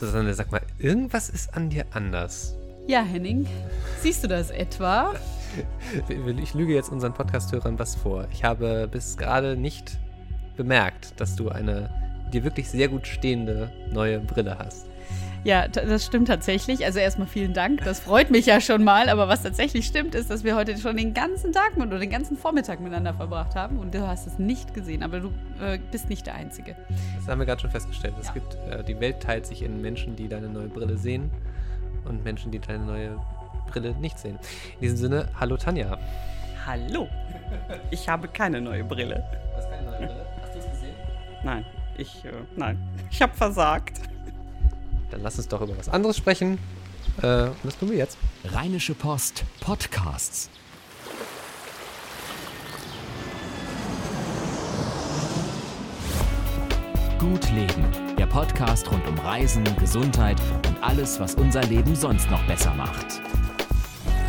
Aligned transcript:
Susanne, 0.00 0.32
sag 0.32 0.50
mal, 0.50 0.62
irgendwas 0.78 1.28
ist 1.28 1.54
an 1.54 1.68
dir 1.68 1.84
anders. 1.90 2.56
Ja, 2.86 3.02
Henning, 3.02 3.46
siehst 4.00 4.24
du 4.24 4.28
das 4.28 4.50
etwa? 4.50 5.14
Ich 6.08 6.54
lüge 6.54 6.74
jetzt 6.74 6.90
unseren 6.90 7.12
Podcast-Hörern 7.12 7.78
was 7.78 7.96
vor. 7.96 8.26
Ich 8.32 8.42
habe 8.42 8.88
bis 8.90 9.18
gerade 9.18 9.56
nicht 9.56 9.98
bemerkt, 10.56 11.20
dass 11.20 11.36
du 11.36 11.50
eine 11.50 11.90
dir 12.32 12.44
wirklich 12.44 12.70
sehr 12.70 12.88
gut 12.88 13.06
stehende 13.06 13.70
neue 13.92 14.20
Brille 14.20 14.58
hast. 14.58 14.86
Ja, 15.42 15.68
das 15.68 16.04
stimmt 16.04 16.28
tatsächlich. 16.28 16.84
Also 16.84 16.98
erstmal 16.98 17.26
vielen 17.26 17.54
Dank. 17.54 17.82
Das 17.84 18.00
freut 18.00 18.30
mich 18.30 18.46
ja 18.46 18.60
schon 18.60 18.84
mal. 18.84 19.08
Aber 19.08 19.26
was 19.28 19.42
tatsächlich 19.42 19.86
stimmt, 19.86 20.14
ist, 20.14 20.30
dass 20.30 20.44
wir 20.44 20.54
heute 20.54 20.76
schon 20.76 20.96
den 20.96 21.14
ganzen 21.14 21.52
Tag 21.52 21.76
oder 21.76 21.98
den 21.98 22.10
ganzen 22.10 22.36
Vormittag 22.36 22.80
miteinander 22.80 23.14
verbracht 23.14 23.54
haben. 23.54 23.78
Und 23.78 23.94
du 23.94 24.06
hast 24.06 24.26
es 24.26 24.38
nicht 24.38 24.74
gesehen. 24.74 25.02
Aber 25.02 25.20
du 25.20 25.28
äh, 25.62 25.78
bist 25.90 26.10
nicht 26.10 26.26
der 26.26 26.34
Einzige. 26.34 26.76
Das 27.16 27.28
haben 27.28 27.38
wir 27.38 27.46
gerade 27.46 27.60
schon 27.60 27.70
festgestellt. 27.70 28.14
Es 28.20 28.26
ja. 28.26 28.32
gibt, 28.34 28.54
äh, 28.70 28.84
die 28.84 29.00
Welt 29.00 29.20
teilt 29.20 29.46
sich 29.46 29.62
in 29.62 29.80
Menschen, 29.80 30.14
die 30.14 30.28
deine 30.28 30.48
neue 30.48 30.68
Brille 30.68 30.98
sehen 30.98 31.30
und 32.04 32.22
Menschen, 32.22 32.50
die 32.50 32.58
deine 32.58 32.84
neue 32.84 33.18
Brille 33.68 33.94
nicht 33.98 34.18
sehen. 34.18 34.38
In 34.74 34.80
diesem 34.82 34.96
Sinne, 34.98 35.28
hallo 35.38 35.56
Tanja. 35.56 35.98
Hallo. 36.66 37.08
Ich 37.90 38.08
habe 38.08 38.28
keine 38.28 38.60
neue 38.60 38.84
Brille. 38.84 39.24
Du 39.52 39.56
hast 39.56 39.70
keine 39.70 39.90
neue 39.90 40.06
Brille? 40.06 40.26
Hast 40.42 40.54
du 40.54 40.58
es 40.58 40.70
gesehen? 40.70 40.94
Nein. 41.42 41.64
Ich, 41.96 42.24
äh, 42.26 42.32
nein. 42.56 42.78
Ich 43.10 43.22
habe 43.22 43.34
versagt. 43.34 44.09
Dann 45.10 45.22
lass 45.22 45.36
uns 45.36 45.48
doch 45.48 45.60
über 45.60 45.76
was 45.76 45.88
anderes 45.88 46.16
sprechen. 46.16 46.58
Äh, 47.22 47.44
und 47.44 47.56
das 47.64 47.76
tun 47.76 47.90
wir 47.90 47.96
jetzt. 47.96 48.16
Rheinische 48.44 48.94
Post 48.94 49.44
Podcasts. 49.60 50.48
Gut 57.18 57.50
Leben. 57.50 58.16
Der 58.16 58.26
Podcast 58.26 58.90
rund 58.90 59.06
um 59.06 59.18
Reisen, 59.18 59.64
Gesundheit 59.78 60.40
und 60.66 60.82
alles, 60.82 61.18
was 61.18 61.34
unser 61.34 61.62
Leben 61.62 61.94
sonst 61.96 62.30
noch 62.30 62.42
besser 62.46 62.72
macht. 62.74 63.20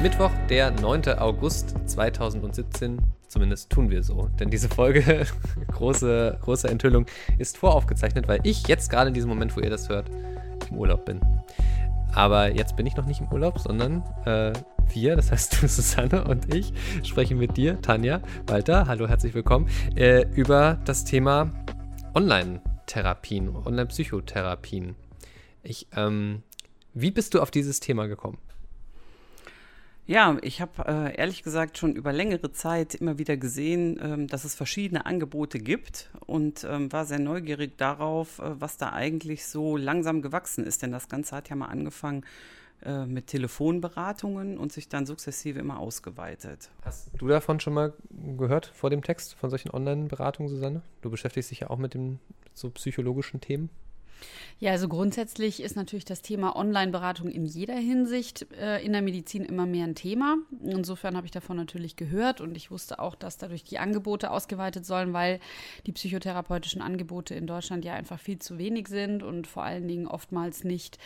Mittwoch, 0.02 0.31
der 0.50 0.72
9. 0.72 1.09
August 1.20 1.75
2017. 1.86 2.98
Zumindest 3.27 3.70
tun 3.70 3.89
wir 3.92 4.02
so. 4.02 4.30
Denn 4.39 4.50
diese 4.50 4.67
Folge, 4.67 5.27
große, 5.72 6.39
große 6.42 6.67
Enthüllung, 6.67 7.05
ist 7.38 7.58
voraufgezeichnet, 7.58 8.27
weil 8.27 8.39
ich 8.44 8.67
jetzt 8.67 8.89
gerade 8.89 9.09
in 9.09 9.14
diesem 9.14 9.30
Moment, 9.30 9.55
wo 9.55 9.61
ihr 9.61 9.70
das 9.70 9.88
hört, 9.89 10.09
im 10.72 10.77
Urlaub 10.77 11.05
bin. 11.05 11.22
Aber 12.14 12.53
jetzt 12.53 12.75
bin 12.75 12.86
ich 12.86 12.95
noch 12.95 13.05
nicht 13.05 13.22
im 13.22 13.27
Urlaub, 13.31 13.59
sondern 13.59 14.03
äh, 14.25 14.53
wir, 14.89 15.16
das 15.16 15.31
heißt 15.31 15.61
du, 15.61 15.67
Susanne 15.67 16.25
und 16.25 16.53
ich, 16.53 16.73
sprechen 17.03 17.38
mit 17.38 17.55
dir, 17.55 17.81
Tanja, 17.81 18.22
Walter, 18.47 18.88
hallo, 18.88 19.08
herzlich 19.08 19.33
willkommen, 19.33 19.69
äh, 19.95 20.25
über 20.33 20.80
das 20.86 21.05
Thema 21.05 21.52
Online-Therapien, 22.14 23.55
Online-Psychotherapien. 23.55 24.95
Ich, 25.64 25.88
ähm, 25.95 26.44
wie 26.94 27.11
bist 27.11 27.33
du 27.33 27.42
auf 27.42 27.52
dieses 27.52 27.80
Thema 27.80 28.08
gekommen? 28.08 28.38
Ja, 30.07 30.38
ich 30.41 30.61
habe 30.61 30.83
äh, 30.88 31.16
ehrlich 31.16 31.44
gesagt 31.44 31.77
schon 31.77 31.95
über 31.95 32.11
längere 32.11 32.52
Zeit 32.52 32.95
immer 32.95 33.17
wieder 33.17 33.38
gesehen, 33.38 33.99
ähm, 34.02 34.27
dass 34.27 34.43
es 34.43 34.55
verschiedene 34.55 35.05
Angebote 35.05 35.59
gibt 35.59 36.09
und 36.25 36.63
ähm, 36.63 36.91
war 36.91 37.05
sehr 37.05 37.19
neugierig 37.19 37.77
darauf, 37.77 38.39
äh, 38.39 38.59
was 38.59 38.77
da 38.77 38.91
eigentlich 38.91 39.45
so 39.45 39.77
langsam 39.77 40.21
gewachsen 40.21 40.66
ist. 40.66 40.81
Denn 40.81 40.91
das 40.91 41.08
Ganze 41.08 41.35
hat 41.35 41.49
ja 41.49 41.55
mal 41.55 41.67
angefangen 41.67 42.25
äh, 42.83 43.05
mit 43.05 43.27
Telefonberatungen 43.27 44.58
und 44.58 44.71
sich 44.73 44.89
dann 44.89 45.05
sukzessive 45.05 45.59
immer 45.59 45.80
ausgeweitet. 45.80 46.71
Hast 46.83 47.11
du 47.15 47.27
davon 47.27 47.59
schon 47.59 47.73
mal 47.73 47.93
gehört 48.38 48.65
vor 48.73 48.89
dem 48.89 49.03
Text 49.03 49.36
von 49.36 49.52
solchen 49.52 49.69
Online-Beratungen, 49.69 50.49
Susanne? 50.49 50.81
Du 51.02 51.11
beschäftigst 51.11 51.52
dich 51.52 51.59
ja 51.59 51.69
auch 51.69 51.77
mit 51.77 51.93
den 51.93 52.19
so 52.55 52.71
psychologischen 52.71 53.39
Themen. 53.39 53.69
Ja, 54.59 54.72
also 54.72 54.88
grundsätzlich 54.88 55.61
ist 55.61 55.75
natürlich 55.75 56.05
das 56.05 56.22
Thema 56.22 56.55
Online-Beratung 56.55 57.30
in 57.30 57.45
jeder 57.45 57.75
Hinsicht 57.75 58.45
äh, 58.53 58.83
in 58.83 58.94
der 58.94 59.02
Medizin 59.02 59.44
immer 59.44 59.66
mehr 59.66 59.86
ein 59.86 59.95
Thema. 59.95 60.38
Insofern 60.64 61.16
habe 61.16 61.25
ich 61.25 61.31
davon 61.31 61.58
natürlich 61.58 61.95
gehört 61.95 62.42
und 62.42 62.55
ich 62.55 62.71
wusste 62.71 62.99
auch, 62.99 63.15
dass 63.15 63.37
dadurch 63.37 63.64
die 63.64 63.80
Angebote 63.80 64.32
ausgeweitet 64.32 64.86
sollen, 64.86 65.14
weil 65.14 65.39
die 65.86 65.92
psychotherapeutischen 65.92 66.82
Angebote 66.82 67.36
in 67.36 67.48
Deutschland 67.48 67.86
ja 67.86 67.93
einfach 67.93 68.20
viel 68.20 68.39
zu 68.39 68.58
wenig 68.58 68.87
sind 68.87 69.23
und 69.23 69.48
vor 69.48 69.64
allen 69.64 69.87
Dingen 69.87 70.08
oftmals 70.08 70.64
nicht 70.64 70.98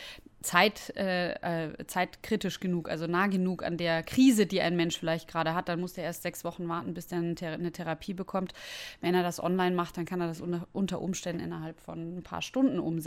Zeit, 0.45 0.93
äh, 0.95 1.33
äh, 1.65 1.87
zeitkritisch 1.87 2.59
genug, 2.59 2.87
also 2.87 3.07
nah 3.07 3.27
genug 3.27 3.63
an 3.63 3.77
der 3.77 4.03
Krise, 4.03 4.45
die 4.45 4.61
ein 4.61 4.75
Mensch 4.75 4.97
vielleicht 4.97 5.27
gerade 5.27 5.55
hat. 5.55 5.67
Dann 5.67 5.81
muss 5.81 5.97
er 5.97 6.03
erst 6.03 6.21
sechs 6.21 6.43
Wochen 6.43 6.69
warten, 6.69 6.93
bis 6.93 7.11
er 7.11 7.17
eine, 7.17 7.71
Therapie 7.71 8.13
bekommt. 8.13 8.53
Wenn 9.01 9.15
er 9.15 9.23
das 9.23 9.41
online 9.43 9.75
macht, 9.75 9.97
dann 9.97 10.05
kann 10.05 10.21
er 10.21 10.27
das 10.27 10.41
unter 10.41 11.01
Umständen 11.01 11.43
innerhalb 11.43 11.79
von 11.81 12.17
ein 12.17 12.23
paar 12.23 12.43
Stunden 12.43 12.79
umsetzen. 12.79 13.04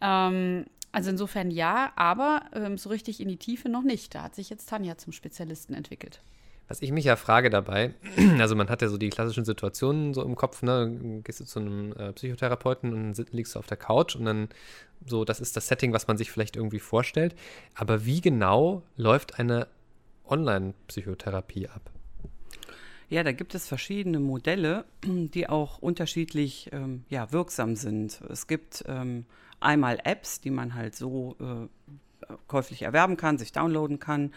Ähm, 0.00 0.66
also 0.92 1.10
insofern 1.10 1.50
ja, 1.50 1.92
aber 1.96 2.42
ähm, 2.54 2.76
so 2.76 2.90
richtig 2.90 3.20
in 3.20 3.28
die 3.28 3.38
Tiefe 3.38 3.68
noch 3.68 3.82
nicht. 3.82 4.14
Da 4.14 4.24
hat 4.24 4.34
sich 4.34 4.50
jetzt 4.50 4.68
Tanja 4.68 4.98
zum 4.98 5.12
Spezialisten 5.12 5.74
entwickelt. 5.74 6.20
Was 6.68 6.80
ich 6.80 6.92
mich 6.92 7.04
ja 7.04 7.16
frage 7.16 7.50
dabei, 7.50 7.94
also 8.38 8.54
man 8.54 8.68
hat 8.68 8.82
ja 8.82 8.88
so 8.88 8.98
die 8.98 9.10
klassischen 9.10 9.44
Situationen 9.44 10.14
so 10.14 10.22
im 10.22 10.36
Kopf, 10.36 10.62
ne? 10.62 11.20
Gehst 11.24 11.40
du 11.40 11.44
zu 11.44 11.60
einem 11.60 11.92
äh, 11.92 12.12
Psychotherapeuten 12.12 12.92
und 12.92 13.32
liegst 13.32 13.54
du 13.54 13.58
auf 13.58 13.66
der 13.66 13.76
Couch 13.76 14.16
und 14.16 14.26
dann 14.26 14.48
so, 15.06 15.24
das 15.24 15.40
ist 15.40 15.56
das 15.56 15.66
Setting, 15.66 15.92
was 15.92 16.06
man 16.06 16.16
sich 16.16 16.30
vielleicht 16.30 16.56
irgendwie 16.56 16.78
vorstellt. 16.78 17.34
Aber 17.74 18.04
wie 18.04 18.20
genau 18.20 18.82
läuft 18.96 19.38
eine 19.38 19.66
Online-Psychotherapie 20.26 21.68
ab? 21.68 21.90
Ja, 23.12 23.22
da 23.22 23.32
gibt 23.32 23.54
es 23.54 23.68
verschiedene 23.68 24.20
Modelle, 24.20 24.86
die 25.04 25.46
auch 25.46 25.76
unterschiedlich 25.76 26.70
ähm, 26.72 27.04
ja, 27.10 27.30
wirksam 27.30 27.76
sind. 27.76 28.22
Es 28.30 28.46
gibt 28.46 28.84
ähm, 28.88 29.26
einmal 29.60 29.98
Apps, 30.02 30.40
die 30.40 30.50
man 30.50 30.74
halt 30.74 30.96
so 30.96 31.36
äh, 31.38 32.26
käuflich 32.46 32.80
erwerben 32.80 33.18
kann, 33.18 33.36
sich 33.36 33.52
downloaden 33.52 33.98
kann. 33.98 34.32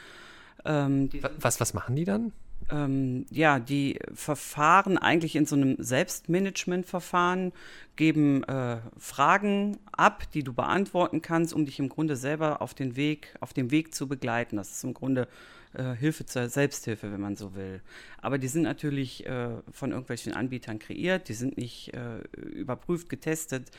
Ähm, 0.66 1.10
was, 1.40 1.62
was 1.62 1.74
machen 1.74 1.96
die 1.96 2.04
dann? 2.04 2.34
Ähm, 2.70 3.26
ja, 3.30 3.60
die 3.60 3.98
verfahren 4.14 4.98
eigentlich 4.98 5.38
in 5.38 5.46
so 5.46 5.56
einem 5.56 5.78
Selbstmanagement-Verfahren, 5.80 7.54
geben 7.96 8.44
äh, 8.44 8.80
Fragen 8.98 9.78
ab, 9.94 10.30
die 10.34 10.44
du 10.44 10.52
beantworten 10.52 11.22
kannst, 11.22 11.54
um 11.54 11.66
dich 11.66 11.80
im 11.80 11.88
Grunde 11.88 12.18
selber 12.18 12.62
auf 12.62 12.74
den 12.74 12.98
Weg, 12.98 13.36
auf 13.40 13.54
dem 13.54 13.72
Weg 13.72 13.96
zu 13.96 14.10
begleiten. 14.10 14.58
Das 14.58 14.72
ist 14.72 14.84
im 14.84 14.94
Grunde 14.94 15.30
äh, 15.76 15.96
Hilfe 15.96 16.26
zur 16.26 16.50
Selbsthilfe, 16.50 17.12
wenn 17.12 17.22
man 17.22 17.36
so 17.36 17.56
will. 17.56 17.82
Aber 18.22 18.38
die 18.38 18.48
sind 18.48 18.64
natürlich 18.64 19.26
äh, 19.26 19.50
von 19.72 19.92
irgendwelchen 19.92 20.34
Anbietern 20.34 20.80
kreiert, 20.80 21.30
die 21.30 21.34
sind 21.34 21.58
nicht 21.58 21.94
äh, 21.94 22.20
überprüft, 22.38 23.10
getestet, 23.10 23.72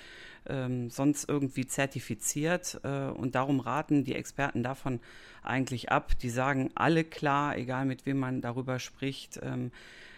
ähm, 0.49 0.91
sonst 0.91 1.29
irgendwie 1.29 1.67
zertifiziert. 1.67 2.81
Äh, 2.85 3.09
und 3.09 3.35
darum 3.35 3.61
raten 3.61 4.05
die 4.05 4.15
Experten 4.15 4.63
davon 4.63 5.01
eigentlich 5.43 5.91
ab. 5.91 6.19
Die 6.19 6.31
sagen 6.31 6.71
alle 6.75 7.05
klar, 7.05 7.57
egal 7.57 7.85
mit 7.85 8.07
wem 8.07 8.19
man 8.19 8.41
darüber 8.41 8.79
spricht, 8.79 9.41
ähm, 9.43 9.73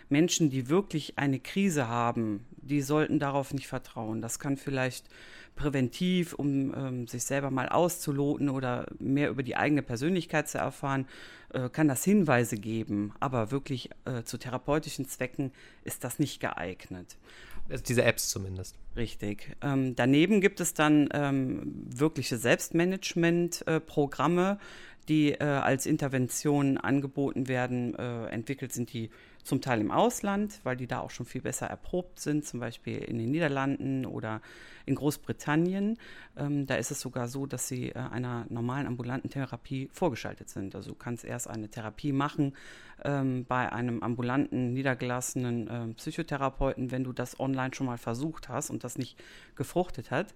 Menschen, 0.09 0.51
die 0.51 0.69
wirklich 0.69 1.19
eine 1.19 1.41
Krise 1.41 1.89
haben, 1.89 2.47
die 2.57 2.83
sollten 2.83 3.19
darauf 3.19 3.55
nicht 3.55 3.67
vertrauen. 3.67 4.21
Das 4.21 4.39
kann 4.39 4.57
vielleicht 4.57 5.09
präventiv, 5.59 6.33
um 6.35 6.73
ähm, 6.75 7.07
sich 7.09 7.25
selber 7.25 7.51
mal 7.51 7.69
auszuloten 7.69 8.49
oder 8.49 8.87
mehr 8.99 9.29
über 9.29 9.43
die 9.43 9.57
eigene 9.57 9.83
Persönlichkeit 9.83 10.49
zu 10.49 10.57
erfahren, 10.59 11.07
äh, 11.53 11.69
kann 11.69 11.89
das 11.89 12.05
Hinweise 12.05 12.57
geben. 12.57 13.13
Aber 13.21 13.51
wirklich 13.51 13.91
äh, 14.05 14.23
zu 14.23 14.39
therapeutischen 14.39 15.07
Zwecken 15.09 15.53
ist 15.85 16.05
das 16.05 16.19
nicht 16.19 16.41
geeignet. 16.41 17.19
Also 17.69 17.85
diese 17.85 18.03
Apps 18.05 18.31
zumindest. 18.31 18.79
Richtig. 18.97 19.55
Ähm, 19.61 19.95
daneben 19.95 20.41
gibt 20.41 20.61
es 20.61 20.73
dann 20.75 21.11
ähm, 21.13 21.85
wirkliche 21.87 22.39
Selbstmanagement-Programme, 22.39 24.59
äh, 24.61 24.65
die 25.09 25.33
äh, 25.33 25.45
als 25.45 25.85
Intervention 25.87 26.79
angeboten 26.79 27.49
werden. 27.49 27.95
Äh, 27.95 28.27
entwickelt 28.27 28.73
sind 28.73 28.93
die 28.93 29.11
zum 29.45 29.61
Teil 29.61 29.81
im 29.81 29.91
Ausland, 29.91 30.61
weil 30.65 30.77
die 30.77 30.87
da 30.87 31.01
auch 31.01 31.11
schon 31.11 31.27
viel 31.27 31.41
besser 31.41 31.67
erprobt 31.67 32.21
sind, 32.21 32.45
zum 32.45 32.61
Beispiel 32.61 32.99
in 32.99 33.19
den 33.19 33.31
Niederlanden 33.31 34.05
oder 34.07 34.41
in 34.85 34.95
Großbritannien. 34.95 35.99
Ähm, 36.37 36.67
da 36.67 36.77
ist 36.77 36.91
es 36.91 37.01
sogar 37.01 37.29
so, 37.29 37.47
dass 37.47 37.69
sie 37.69 37.91
äh, 37.91 37.99
einer 37.99 38.47
normalen 38.49 38.87
ambulanten 38.87 39.31
Therapie 39.31 39.89
vorgeschaltet 39.93 40.49
sind. 40.49 40.75
Also 40.75 40.91
du 40.91 40.97
kannst 40.97 41.25
erst 41.25 41.49
eine 41.49 41.69
Therapie 41.69 42.13
machen 42.13 42.55
ähm, 43.05 43.45
bei 43.47 43.73
einem 43.73 44.03
ambulanten, 44.03 44.73
niedergelassenen 44.73 45.69
äh, 45.69 45.95
Psychotherapeuten, 45.95 46.91
wenn 46.91 47.05
du 47.05 47.13
das 47.13 47.39
online 47.39 47.75
schon 47.75 47.87
mal 47.87 47.99
versucht 47.99 48.49
hast 48.49 48.71
und 48.71 48.85
das 48.85 48.99
nicht 48.99 49.19
gefruchtet 49.55 50.11
hat. 50.11 50.35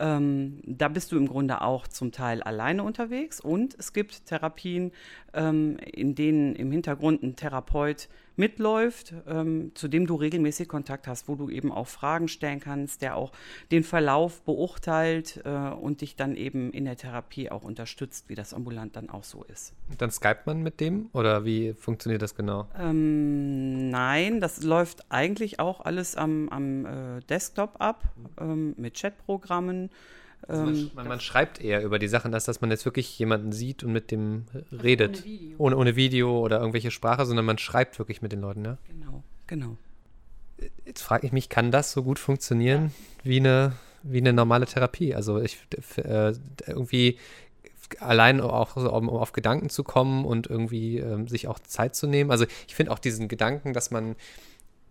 Ähm, 0.00 0.60
da 0.66 0.88
bist 0.88 1.12
du 1.12 1.16
im 1.16 1.28
Grunde 1.28 1.60
auch 1.60 1.86
zum 1.86 2.10
Teil 2.10 2.42
alleine 2.42 2.82
unterwegs 2.82 3.40
und 3.40 3.76
es 3.78 3.92
gibt 3.92 4.26
Therapien, 4.26 4.90
ähm, 5.34 5.76
in 5.78 6.14
denen 6.14 6.56
im 6.56 6.72
Hintergrund 6.72 7.22
ein 7.22 7.36
Therapeut 7.36 8.08
mitläuft, 8.36 9.14
ähm, 9.26 9.72
zu 9.74 9.88
dem 9.88 10.06
du 10.06 10.16
regelmäßig 10.16 10.68
Kontakt 10.68 11.06
hast, 11.06 11.28
wo 11.28 11.34
du 11.34 11.48
eben 11.50 11.70
auch 11.72 11.86
Fragen 11.86 12.28
stellen 12.28 12.60
kannst, 12.60 13.02
der 13.02 13.16
auch 13.16 13.32
den 13.70 13.84
Verlauf 13.84 14.42
beurteilt 14.42 15.40
äh, 15.44 15.48
und 15.48 16.00
dich 16.00 16.16
dann 16.16 16.36
eben 16.36 16.72
in 16.72 16.84
der 16.84 16.96
Therapie 16.96 17.50
auch 17.50 17.62
unterstützt, 17.62 18.28
wie 18.28 18.34
das 18.34 18.54
ambulant 18.54 18.96
dann 18.96 19.10
auch 19.10 19.24
so 19.24 19.44
ist. 19.44 19.72
Dann 19.98 20.10
skypt 20.10 20.46
man 20.46 20.62
mit 20.62 20.80
dem 20.80 21.08
oder 21.12 21.44
wie 21.44 21.74
funktioniert 21.74 22.22
das 22.22 22.34
genau? 22.34 22.66
Ähm, 22.78 23.90
nein, 23.90 24.40
das 24.40 24.62
läuft 24.62 25.10
eigentlich 25.10 25.60
auch 25.60 25.80
alles 25.80 26.16
am, 26.16 26.48
am 26.48 26.86
äh, 26.86 27.20
Desktop 27.28 27.80
ab 27.80 28.04
ähm, 28.40 28.74
mit 28.76 28.94
Chatprogrammen. 28.94 29.90
Also 30.46 30.62
man, 30.62 30.74
Ähm, 30.74 30.90
man, 30.94 31.08
man 31.08 31.20
schreibt 31.20 31.60
eher 31.60 31.82
über 31.82 31.98
die 31.98 32.08
Sachen, 32.08 32.34
als 32.34 32.44
dass 32.44 32.60
man 32.60 32.70
jetzt 32.70 32.84
wirklich 32.84 33.18
jemanden 33.18 33.52
sieht 33.52 33.82
und 33.82 33.92
mit 33.92 34.10
dem 34.10 34.44
redet. 34.70 35.18
ohne 35.18 35.24
Video. 35.24 35.56
Ohne, 35.58 35.76
ohne 35.76 35.96
Video 35.96 36.40
oder 36.40 36.58
irgendwelche 36.60 36.90
Sprache, 36.90 37.26
sondern 37.26 37.44
man 37.44 37.58
schreibt 37.58 37.98
wirklich 37.98 38.22
mit 38.22 38.32
den 38.32 38.40
Leuten, 38.40 38.64
ja. 38.64 38.78
genau, 38.88 39.22
genau. 39.46 39.76
Jetzt 40.84 41.02
frage 41.02 41.26
ich 41.26 41.32
mich, 41.32 41.48
kann 41.48 41.70
das 41.70 41.92
so 41.92 42.02
gut 42.02 42.18
funktionieren 42.18 42.92
wie 43.22 43.40
eine, 43.40 43.72
wie 44.02 44.18
eine 44.18 44.32
normale 44.32 44.66
Therapie? 44.66 45.14
Also 45.14 45.40
ich 45.40 45.58
äh, 45.96 46.32
irgendwie 46.66 47.18
allein 48.00 48.40
auch 48.40 48.76
so, 48.76 48.92
um 48.92 49.08
auf 49.10 49.32
Gedanken 49.32 49.68
zu 49.68 49.84
kommen 49.84 50.24
und 50.24 50.46
irgendwie 50.46 50.98
ähm, 50.98 51.28
sich 51.28 51.48
auch 51.48 51.58
Zeit 51.58 51.94
zu 51.94 52.06
nehmen. 52.06 52.30
Also 52.30 52.46
ich 52.66 52.74
finde 52.74 52.92
auch 52.92 52.98
diesen 52.98 53.28
Gedanken, 53.28 53.72
dass 53.72 53.90
man 53.90 54.16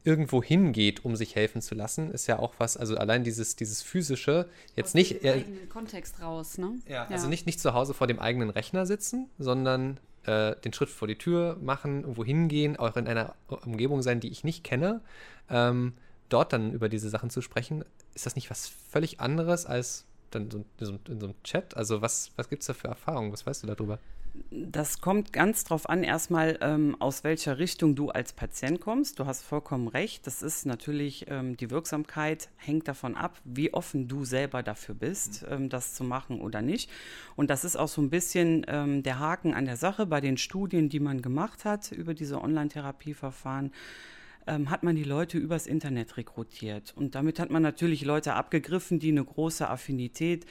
irgendwo 0.04 0.44
hingeht, 0.44 1.06
um 1.06 1.16
sich 1.16 1.36
helfen 1.36 1.62
zu 1.62 1.76
lassen, 1.76 2.12
ist 2.12 2.28
ja 2.28 2.40
auch 2.40 2.56
was, 2.58 2.76
also 2.78 2.98
allein 2.98 3.24
dieses, 3.24 3.56
dieses 3.56 3.82
physische, 3.82 4.50
jetzt 4.76 4.90
Aus 4.90 4.94
nicht, 4.96 5.24
dem 5.24 5.64
äh, 5.64 5.66
Kontext 5.68 6.22
raus, 6.22 6.58
ne? 6.58 6.80
ja, 6.88 7.08
also 7.08 7.28
nicht, 7.28 7.46
nicht 7.46 7.60
zu 7.60 7.74
Hause 7.74 7.94
vor 7.94 8.08
dem 8.08 8.20
eigenen 8.20 8.50
Rechner 8.50 8.86
sitzen, 8.86 9.30
sondern 9.40 10.00
äh, 10.26 10.56
den 10.58 10.74
Schritt 10.74 10.90
vor 10.90 11.08
die 11.08 11.18
Tür 11.18 11.58
machen, 11.62 12.02
irgendwo 12.02 12.26
hingehen, 12.26 12.78
auch 12.78 12.98
in 12.98 13.08
einer 13.08 13.36
Umgebung 13.48 14.02
sein, 14.02 14.20
die 14.20 14.30
ich 14.30 14.44
nicht 14.44 14.64
kenne, 14.64 15.02
ähm, 15.50 15.94
dort 16.30 16.54
dann 16.54 16.74
über 16.74 16.90
diese 16.90 17.10
Sachen 17.10 17.30
zu 17.30 17.42
sprechen. 17.42 17.86
Ist 18.14 18.26
das 18.26 18.36
nicht 18.36 18.50
was 18.50 18.68
völlig 18.90 19.20
anderes 19.20 19.66
als 19.66 20.06
dann 20.36 20.50
so, 20.52 20.64
so, 20.80 21.00
in 21.08 21.20
so 21.20 21.28
einem 21.28 21.44
Chat? 21.44 21.76
Also 21.76 22.02
was, 22.02 22.32
was 22.36 22.50
gibt 22.50 22.64
es 22.64 22.68
da 22.68 22.74
für 22.74 22.88
Erfahrungen? 22.88 23.32
Was 23.32 23.46
weißt 23.46 23.64
du 23.64 23.68
darüber? 23.68 24.00
Das 24.50 25.00
kommt 25.00 25.32
ganz 25.32 25.64
drauf 25.64 25.88
an, 25.88 26.04
erstmal 26.04 26.58
ähm, 26.62 26.98
aus 27.00 27.24
welcher 27.24 27.60
Richtung 27.60 27.94
du 27.96 28.10
als 28.10 28.34
Patient 28.34 28.82
kommst. 28.82 29.20
Du 29.20 29.28
hast 29.28 29.44
vollkommen 29.44 29.88
recht. 29.88 30.26
Das 30.26 30.42
ist 30.42 30.66
natürlich, 30.66 31.28
ähm, 31.30 31.56
die 31.56 31.70
Wirksamkeit 31.70 32.50
hängt 32.56 32.88
davon 32.88 33.16
ab, 33.16 33.40
wie 33.44 33.74
offen 33.76 34.08
du 34.08 34.26
selber 34.26 34.64
dafür 34.64 34.96
bist, 34.96 35.46
ähm, 35.48 35.70
das 35.70 35.94
zu 35.94 36.04
machen 36.04 36.42
oder 36.42 36.64
nicht. 36.64 36.90
Und 37.36 37.52
das 37.52 37.64
ist 37.64 37.76
auch 37.76 37.88
so 37.88 38.02
ein 38.02 38.10
bisschen 38.10 38.66
ähm, 38.68 39.04
der 39.04 39.20
Haken 39.20 39.54
an 39.54 39.66
der 39.66 39.78
Sache 39.78 40.08
bei 40.08 40.20
den 40.20 40.38
Studien, 40.38 40.90
die 40.90 41.00
man 41.00 41.22
gemacht 41.22 41.64
hat 41.64 41.92
über 41.92 42.16
diese 42.16 42.42
Online-Therapieverfahren 42.42 43.72
ähm, 44.48 44.70
hat 44.70 44.84
man 44.84 44.96
die 44.96 45.04
Leute 45.04 45.38
übers 45.38 45.68
Internet 45.68 46.18
rekrutiert. 46.18 46.94
Und 46.96 47.16
damit 47.16 47.40
hat 47.40 47.50
man 47.50 47.62
natürlich 47.62 48.04
Leute 48.04 48.34
abgegriffen, 48.34 49.00
die 49.00 49.12
eine 49.12 49.24
große 49.24 49.70
Affinität 49.70 50.46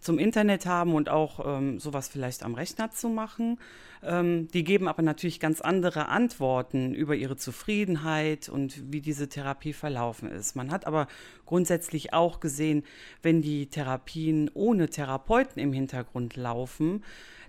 zum 0.00 0.18
Internet 0.18 0.66
haben 0.66 0.94
und 0.94 1.08
auch 1.08 1.58
ähm, 1.58 1.78
sowas 1.78 2.08
vielleicht 2.08 2.42
am 2.42 2.54
Rechner 2.54 2.90
zu 2.90 3.08
machen. 3.08 3.58
Ähm, 4.02 4.48
die 4.48 4.62
geben 4.62 4.88
aber 4.88 5.02
natürlich 5.02 5.40
ganz 5.40 5.60
andere 5.60 6.08
Antworten 6.08 6.94
über 6.94 7.16
ihre 7.16 7.36
Zufriedenheit 7.36 8.48
und 8.48 8.92
wie 8.92 9.00
diese 9.00 9.28
Therapie 9.28 9.72
verlaufen 9.72 10.30
ist. 10.30 10.54
Man 10.54 10.70
hat 10.70 10.86
aber 10.86 11.08
grundsätzlich 11.44 12.12
auch 12.12 12.40
gesehen, 12.40 12.84
wenn 13.22 13.42
die 13.42 13.66
Therapien 13.66 14.50
ohne 14.54 14.88
Therapeuten 14.88 15.60
im 15.60 15.72
Hintergrund 15.72 16.36
laufen, 16.36 17.02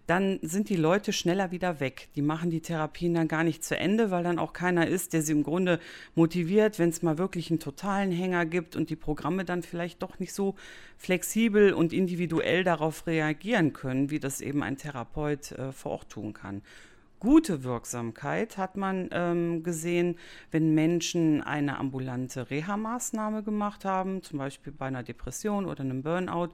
dann 0.08 0.40
sind 0.42 0.70
die 0.70 0.78
Leute 0.78 1.12
schneller 1.12 1.52
wieder 1.52 1.82
weg. 1.82 2.08
Die 2.16 2.22
machen 2.22 2.50
die 2.50 2.62
Therapien 2.62 3.14
dann 3.14 3.28
gar 3.28 3.44
nicht 3.44 3.64
zu 3.64 3.78
Ende, 3.78 4.10
weil 4.10 4.24
dann 4.24 4.40
auch 4.40 4.54
keiner 4.54 4.88
ist, 4.88 5.12
der 5.12 5.22
sie 5.22 5.34
im 5.34 5.44
Grunde 5.44 5.80
motiviert, 6.16 6.80
wenn 6.80 6.90
es 6.90 7.02
mal 7.02 7.18
wirklich 7.18 7.52
einen 7.52 7.60
totalen 7.60 8.12
Hänger 8.12 8.46
gibt 8.46 8.78
und 8.78 8.90
die 8.90 8.96
Programme 8.96 9.44
dann 9.44 9.64
vielleicht 9.64 10.02
doch 10.02 10.18
nicht 10.20 10.34
so 10.34 10.56
flexibel 10.98 11.74
und 11.74 11.92
individuell 11.92 12.64
darauf 12.64 13.06
reagieren 13.06 13.74
können, 13.74 14.10
wie 14.10 14.20
das 14.20 14.40
eben 14.40 14.64
ein 14.64 14.78
Therapeut 14.78 15.52
äh, 15.52 15.74
vor 15.74 15.92
Ort 15.92 16.10
tun 16.10 16.34
kann. 16.34 16.62
Gute 17.20 17.64
Wirksamkeit 17.64 18.58
hat 18.58 18.78
man 18.78 19.10
ähm, 19.12 19.64
gesehen, 19.64 20.18
wenn 20.52 20.76
Menschen 20.76 21.42
eine 21.42 21.80
ambulante 21.80 22.50
Reha-Maßnahme 22.50 23.42
gemacht 23.44 23.86
haben, 23.86 24.22
zum 24.22 24.38
Beispiel 24.38 24.72
bei 24.72 24.86
einer 24.86 25.04
Depression 25.04 25.66
oder 25.66 25.82
einem 25.82 26.04
Burnout, 26.04 26.50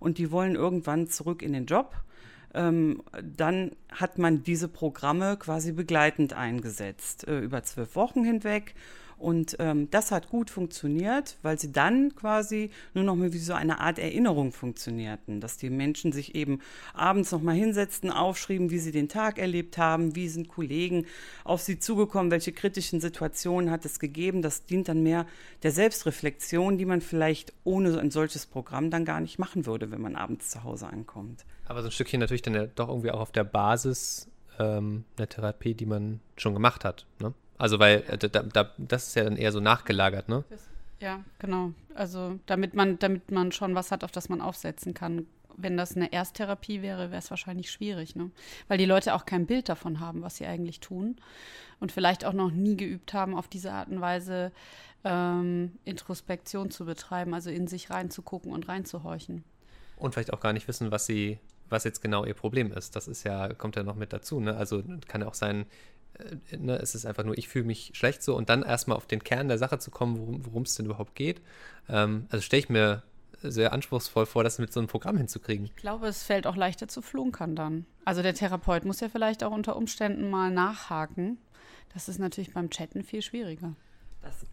und 0.00 0.18
die 0.18 0.30
wollen 0.32 0.56
irgendwann 0.56 1.06
zurück 1.06 1.40
in 1.40 1.52
den 1.52 1.66
Job 1.66 1.94
ähm, 2.54 3.02
dann 3.22 3.72
hat 3.92 4.18
man 4.18 4.42
diese 4.42 4.68
Programme 4.68 5.36
quasi 5.36 5.72
begleitend 5.72 6.32
eingesetzt, 6.32 7.26
äh, 7.26 7.38
über 7.38 7.62
zwölf 7.62 7.94
Wochen 7.96 8.24
hinweg. 8.24 8.74
Und 9.18 9.56
ähm, 9.58 9.90
das 9.90 10.12
hat 10.12 10.28
gut 10.28 10.48
funktioniert, 10.48 11.36
weil 11.42 11.58
sie 11.58 11.72
dann 11.72 12.14
quasi 12.14 12.70
nur 12.94 13.04
noch 13.04 13.16
mal 13.16 13.32
wie 13.32 13.38
so 13.38 13.52
eine 13.52 13.80
Art 13.80 13.98
Erinnerung 13.98 14.52
funktionierten, 14.52 15.40
dass 15.40 15.56
die 15.56 15.70
Menschen 15.70 16.12
sich 16.12 16.34
eben 16.34 16.60
abends 16.94 17.32
noch 17.32 17.42
mal 17.42 17.54
hinsetzten, 17.54 18.10
aufschrieben, 18.10 18.70
wie 18.70 18.78
sie 18.78 18.92
den 18.92 19.08
Tag 19.08 19.38
erlebt 19.38 19.76
haben, 19.76 20.14
wie 20.14 20.28
sind 20.28 20.48
Kollegen 20.48 21.06
auf 21.44 21.60
sie 21.60 21.78
zugekommen, 21.78 22.30
welche 22.30 22.52
kritischen 22.52 23.00
Situationen 23.00 23.70
hat 23.70 23.84
es 23.84 23.98
gegeben. 23.98 24.40
Das 24.40 24.64
dient 24.64 24.88
dann 24.88 25.02
mehr 25.02 25.26
der 25.62 25.72
Selbstreflexion, 25.72 26.78
die 26.78 26.86
man 26.86 27.00
vielleicht 27.00 27.52
ohne 27.64 27.98
ein 27.98 28.10
solches 28.10 28.46
Programm 28.46 28.90
dann 28.90 29.04
gar 29.04 29.20
nicht 29.20 29.38
machen 29.38 29.66
würde, 29.66 29.90
wenn 29.90 30.00
man 30.00 30.14
abends 30.14 30.50
zu 30.50 30.62
Hause 30.62 30.86
ankommt. 30.86 31.44
Aber 31.66 31.82
so 31.82 31.88
ein 31.88 31.92
Stückchen 31.92 32.20
natürlich 32.20 32.42
dann 32.42 32.54
ja 32.54 32.66
doch 32.66 32.88
irgendwie 32.88 33.10
auch 33.10 33.20
auf 33.20 33.32
der 33.32 33.44
Basis 33.44 34.28
ähm, 34.58 35.04
eine 35.16 35.28
Therapie, 35.28 35.74
die 35.74 35.86
man 35.86 36.20
schon 36.36 36.54
gemacht 36.54 36.84
hat. 36.84 37.06
Ne? 37.20 37.34
Also 37.58 37.78
weil 37.78 38.04
äh, 38.08 38.16
da, 38.16 38.42
da, 38.42 38.72
das 38.78 39.08
ist 39.08 39.14
ja 39.16 39.24
dann 39.24 39.36
eher 39.36 39.52
so 39.52 39.60
nachgelagert, 39.60 40.28
ne? 40.28 40.44
Ja, 41.00 41.20
genau. 41.38 41.72
Also 41.94 42.38
damit 42.46 42.74
man, 42.74 42.98
damit 42.98 43.30
man 43.30 43.52
schon 43.52 43.74
was 43.74 43.90
hat, 43.90 44.04
auf 44.04 44.12
das 44.12 44.28
man 44.28 44.40
aufsetzen 44.40 44.94
kann. 44.94 45.26
Wenn 45.56 45.76
das 45.76 45.96
eine 45.96 46.12
Ersttherapie 46.12 46.82
wäre, 46.82 47.10
wäre 47.10 47.18
es 47.18 47.30
wahrscheinlich 47.30 47.70
schwierig, 47.70 48.14
ne? 48.14 48.30
Weil 48.68 48.78
die 48.78 48.84
Leute 48.84 49.14
auch 49.14 49.24
kein 49.24 49.46
Bild 49.46 49.68
davon 49.68 49.98
haben, 49.98 50.22
was 50.22 50.36
sie 50.36 50.46
eigentlich 50.46 50.78
tun. 50.78 51.16
Und 51.80 51.90
vielleicht 51.90 52.24
auch 52.24 52.32
noch 52.32 52.50
nie 52.50 52.76
geübt 52.76 53.12
haben, 53.12 53.36
auf 53.36 53.48
diese 53.48 53.72
Art 53.72 53.88
und 53.88 54.00
Weise 54.00 54.52
ähm, 55.04 55.72
Introspektion 55.84 56.70
zu 56.70 56.84
betreiben, 56.84 57.34
also 57.34 57.50
in 57.50 57.66
sich 57.66 57.90
reinzugucken 57.90 58.52
und 58.52 58.68
reinzuhorchen. 58.68 59.44
Und 59.96 60.14
vielleicht 60.14 60.32
auch 60.32 60.40
gar 60.40 60.52
nicht 60.52 60.68
wissen, 60.68 60.92
was 60.92 61.06
sie, 61.06 61.38
was 61.68 61.84
jetzt 61.84 62.02
genau 62.02 62.24
ihr 62.24 62.34
Problem 62.34 62.72
ist. 62.72 62.94
Das 62.94 63.08
ist 63.08 63.24
ja, 63.24 63.52
kommt 63.52 63.74
ja 63.74 63.82
noch 63.82 63.96
mit 63.96 64.12
dazu, 64.12 64.38
ne? 64.38 64.56
Also 64.56 64.82
kann 65.08 65.22
ja 65.22 65.26
auch 65.26 65.34
sein, 65.34 65.66
ne, 66.56 66.76
es 66.76 66.94
ist 66.94 67.06
einfach 67.06 67.24
nur, 67.24 67.36
ich 67.36 67.48
fühle 67.48 67.64
mich 67.64 67.92
schlecht 67.94 68.22
so 68.22 68.36
und 68.36 68.48
dann 68.48 68.62
erstmal 68.62 68.96
auf 68.96 69.06
den 69.06 69.22
Kern 69.22 69.48
der 69.48 69.58
Sache 69.58 69.78
zu 69.78 69.90
kommen, 69.90 70.44
worum 70.44 70.62
es 70.62 70.74
denn 70.74 70.86
überhaupt 70.86 71.14
geht. 71.14 71.40
Ähm, 71.88 72.26
also 72.30 72.42
stelle 72.42 72.60
ich 72.60 72.68
mir 72.68 73.02
sehr 73.42 73.72
anspruchsvoll 73.72 74.26
vor, 74.26 74.44
das 74.44 74.58
mit 74.58 74.72
so 74.72 74.80
einem 74.80 74.88
Programm 74.88 75.16
hinzukriegen. 75.16 75.66
Ich 75.66 75.76
glaube, 75.76 76.08
es 76.08 76.22
fällt 76.22 76.46
auch 76.46 76.56
leichter 76.56 76.88
zu 76.88 77.02
flunkern 77.02 77.54
dann. 77.54 77.86
Also 78.04 78.22
der 78.22 78.34
Therapeut 78.34 78.84
muss 78.84 79.00
ja 79.00 79.08
vielleicht 79.08 79.44
auch 79.44 79.52
unter 79.52 79.76
Umständen 79.76 80.30
mal 80.30 80.50
nachhaken. 80.50 81.38
Das 81.94 82.08
ist 82.08 82.18
natürlich 82.18 82.52
beim 82.52 82.70
Chatten 82.70 83.02
viel 83.04 83.22
schwieriger. 83.22 83.74
Das 84.20 84.44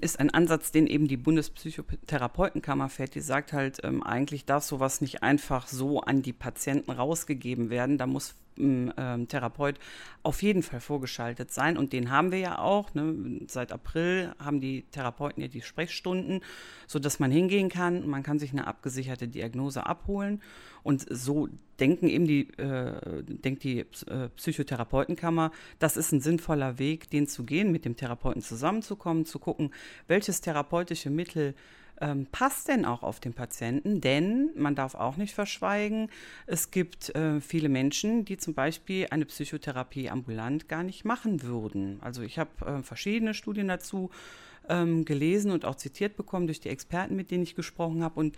ist 0.00 0.20
ein 0.20 0.30
Ansatz, 0.30 0.70
den 0.70 0.86
eben 0.86 1.08
die 1.08 1.16
Bundespsychotherapeutenkammer 1.16 2.88
fährt. 2.88 3.14
Die 3.14 3.20
sagt 3.20 3.52
halt, 3.52 3.80
ähm, 3.82 4.02
eigentlich 4.02 4.44
darf 4.44 4.64
sowas 4.64 5.00
nicht 5.00 5.22
einfach 5.22 5.66
so 5.66 6.00
an 6.00 6.22
die 6.22 6.34
Patienten 6.34 6.90
rausgegeben 6.90 7.70
werden. 7.70 7.96
Da 7.96 8.06
muss 8.06 8.34
ähm, 8.58 9.28
Therapeut 9.28 9.78
auf 10.22 10.42
jeden 10.42 10.62
Fall 10.62 10.80
vorgeschaltet 10.80 11.52
sein. 11.52 11.76
Und 11.76 11.92
den 11.92 12.10
haben 12.10 12.32
wir 12.32 12.38
ja 12.38 12.58
auch. 12.58 12.94
Ne? 12.94 13.40
Seit 13.48 13.72
April 13.72 14.32
haben 14.38 14.60
die 14.60 14.82
Therapeuten 14.90 15.42
ja 15.42 15.48
die 15.48 15.62
Sprechstunden, 15.62 16.40
sodass 16.86 17.18
man 17.18 17.30
hingehen 17.30 17.68
kann. 17.68 18.08
Man 18.08 18.22
kann 18.22 18.38
sich 18.38 18.52
eine 18.52 18.66
abgesicherte 18.66 19.28
Diagnose 19.28 19.86
abholen. 19.86 20.40
Und 20.82 21.06
so 21.08 21.48
denken 21.80 22.08
eben 22.08 22.26
die, 22.26 22.50
äh, 22.58 23.22
denkt 23.22 23.64
die 23.64 23.80
äh, 23.80 24.28
Psychotherapeutenkammer, 24.36 25.50
das 25.78 25.96
ist 25.96 26.12
ein 26.12 26.20
sinnvoller 26.20 26.78
Weg, 26.78 27.10
den 27.10 27.26
zu 27.26 27.44
gehen, 27.44 27.72
mit 27.72 27.84
dem 27.84 27.96
Therapeuten 27.96 28.42
zusammenzukommen, 28.42 29.24
zu 29.24 29.38
gucken, 29.38 29.72
welches 30.06 30.40
therapeutische 30.40 31.10
Mittel 31.10 31.54
ähm, 32.00 32.26
passt 32.30 32.68
denn 32.68 32.84
auch 32.84 33.02
auf 33.02 33.20
den 33.20 33.34
Patienten? 33.34 34.00
Denn 34.00 34.50
man 34.56 34.74
darf 34.74 34.94
auch 34.94 35.16
nicht 35.16 35.34
verschweigen, 35.34 36.10
es 36.46 36.70
gibt 36.70 37.14
äh, 37.14 37.40
viele 37.40 37.68
Menschen, 37.68 38.24
die 38.24 38.36
zum 38.36 38.54
Beispiel 38.54 39.06
eine 39.10 39.24
Psychotherapie 39.24 40.10
ambulant 40.10 40.68
gar 40.68 40.82
nicht 40.82 41.04
machen 41.04 41.42
würden. 41.42 41.98
Also 42.00 42.22
ich 42.22 42.38
habe 42.38 42.50
äh, 42.66 42.82
verschiedene 42.82 43.34
Studien 43.34 43.68
dazu 43.68 44.10
ähm, 44.68 45.04
gelesen 45.04 45.50
und 45.50 45.64
auch 45.64 45.74
zitiert 45.74 46.16
bekommen 46.16 46.46
durch 46.46 46.60
die 46.60 46.68
Experten, 46.68 47.16
mit 47.16 47.30
denen 47.30 47.42
ich 47.42 47.54
gesprochen 47.54 48.02
habe. 48.02 48.18
Und 48.20 48.36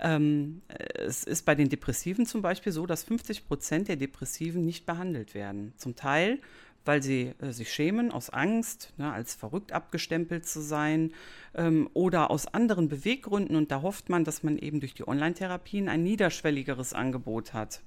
ähm, 0.00 0.62
es 0.68 1.24
ist 1.24 1.44
bei 1.44 1.54
den 1.54 1.68
Depressiven 1.68 2.26
zum 2.26 2.42
Beispiel 2.42 2.72
so, 2.72 2.86
dass 2.86 3.04
50 3.04 3.46
Prozent 3.46 3.88
der 3.88 3.96
Depressiven 3.96 4.64
nicht 4.64 4.86
behandelt 4.86 5.34
werden. 5.34 5.72
Zum 5.76 5.96
Teil 5.96 6.38
weil 6.86 7.02
sie 7.02 7.32
äh, 7.40 7.52
sich 7.52 7.72
schämen, 7.72 8.10
aus 8.10 8.30
Angst, 8.30 8.92
ne, 8.96 9.12
als 9.12 9.34
verrückt 9.34 9.72
abgestempelt 9.72 10.46
zu 10.46 10.60
sein 10.60 11.12
ähm, 11.54 11.90
oder 11.94 12.30
aus 12.30 12.46
anderen 12.46 12.88
Beweggründen. 12.88 13.56
Und 13.56 13.70
da 13.70 13.82
hofft 13.82 14.08
man, 14.08 14.24
dass 14.24 14.42
man 14.42 14.58
eben 14.58 14.80
durch 14.80 14.94
die 14.94 15.06
Online-Therapien 15.06 15.88
ein 15.88 16.02
niederschwelligeres 16.02 16.92
Angebot 16.92 17.52
hat 17.52 17.82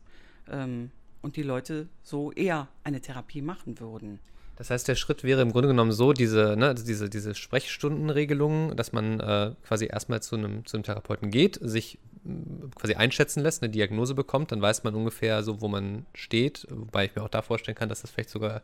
ähm, 0.50 0.92
und 1.22 1.36
die 1.36 1.44
Leute 1.44 1.88
so 2.04 2.32
eher 2.32 2.68
eine 2.84 3.02
Therapie 3.02 3.42
machen 3.42 3.80
würden. 3.80 4.20
Das 4.60 4.70
heißt, 4.70 4.90
der 4.90 4.96
Schritt 4.96 5.24
wäre 5.24 5.42
im 5.42 5.54
Grunde 5.54 5.70
genommen 5.70 5.94
so, 5.94 6.12
diese, 6.12 6.56
ne, 6.58 6.76
diese, 6.76 7.10
diese 7.10 7.34
Sprechstundenregelung, 7.34 8.76
dass 8.76 8.92
man 8.92 9.22
äh, 9.22 9.54
quasi 9.66 9.88
erstmal 9.88 10.22
zu 10.22 10.36
einem, 10.36 10.66
zu 10.66 10.76
einem 10.76 10.84
Therapeuten 10.84 11.32
geht, 11.32 11.58
sich 11.62 11.98
quasi 12.76 12.96
einschätzen 12.96 13.42
lässt, 13.42 13.64
eine 13.64 13.72
Diagnose 13.72 14.16
bekommt, 14.16 14.52
dann 14.52 14.62
weiß 14.62 14.84
man 14.84 14.96
ungefähr 14.96 15.44
so, 15.44 15.62
wo 15.62 15.68
man 15.68 16.06
steht. 16.14 16.68
Wobei 16.70 17.06
ich 17.06 17.16
mir 17.16 17.24
auch 17.24 17.30
da 17.30 17.42
vorstellen 17.42 17.76
kann, 17.76 17.90
dass 17.90 18.02
das 18.02 18.12
vielleicht 18.12 18.30
sogar 18.30 18.62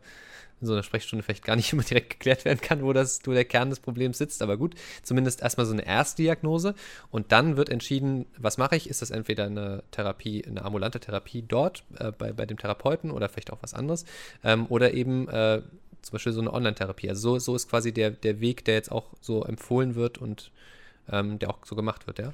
in 0.60 0.66
so 0.66 0.72
einer 0.72 0.82
Sprechstunde 0.82 1.22
vielleicht 1.22 1.44
gar 1.44 1.56
nicht 1.56 1.72
immer 1.72 1.82
direkt 1.82 2.10
geklärt 2.10 2.44
werden 2.44 2.60
kann, 2.60 2.82
wo, 2.82 2.92
das, 2.92 3.20
wo 3.24 3.32
der 3.32 3.44
Kern 3.44 3.70
des 3.70 3.80
Problems 3.80 4.18
sitzt. 4.18 4.42
Aber 4.42 4.56
gut, 4.56 4.74
zumindest 5.02 5.42
erstmal 5.42 5.66
so 5.66 5.72
eine 5.72 5.86
Erstdiagnose. 5.86 6.74
Und 7.10 7.32
dann 7.32 7.56
wird 7.56 7.68
entschieden, 7.68 8.26
was 8.38 8.58
mache 8.58 8.76
ich? 8.76 8.88
Ist 8.88 9.02
das 9.02 9.10
entweder 9.10 9.44
eine 9.44 9.82
Therapie, 9.90 10.44
eine 10.46 10.64
ambulante 10.64 11.00
Therapie 11.00 11.42
dort 11.42 11.84
äh, 11.98 12.12
bei, 12.12 12.32
bei 12.32 12.46
dem 12.46 12.58
Therapeuten 12.58 13.10
oder 13.10 13.28
vielleicht 13.28 13.52
auch 13.52 13.62
was 13.62 13.74
anderes? 13.74 14.04
Ähm, 14.42 14.66
oder 14.68 14.94
eben 14.94 15.28
äh, 15.28 15.62
zum 16.02 16.12
Beispiel 16.12 16.32
so 16.32 16.40
eine 16.40 16.52
Online-Therapie. 16.52 17.08
Also 17.08 17.34
so, 17.34 17.38
so 17.38 17.56
ist 17.56 17.68
quasi 17.68 17.92
der, 17.92 18.10
der 18.10 18.40
Weg, 18.40 18.64
der 18.64 18.74
jetzt 18.74 18.92
auch 18.92 19.06
so 19.20 19.44
empfohlen 19.44 19.94
wird 19.94 20.18
und 20.18 20.52
ähm, 21.10 21.38
der 21.38 21.50
auch 21.50 21.58
so 21.64 21.76
gemacht 21.76 22.06
wird, 22.06 22.18
ja? 22.18 22.32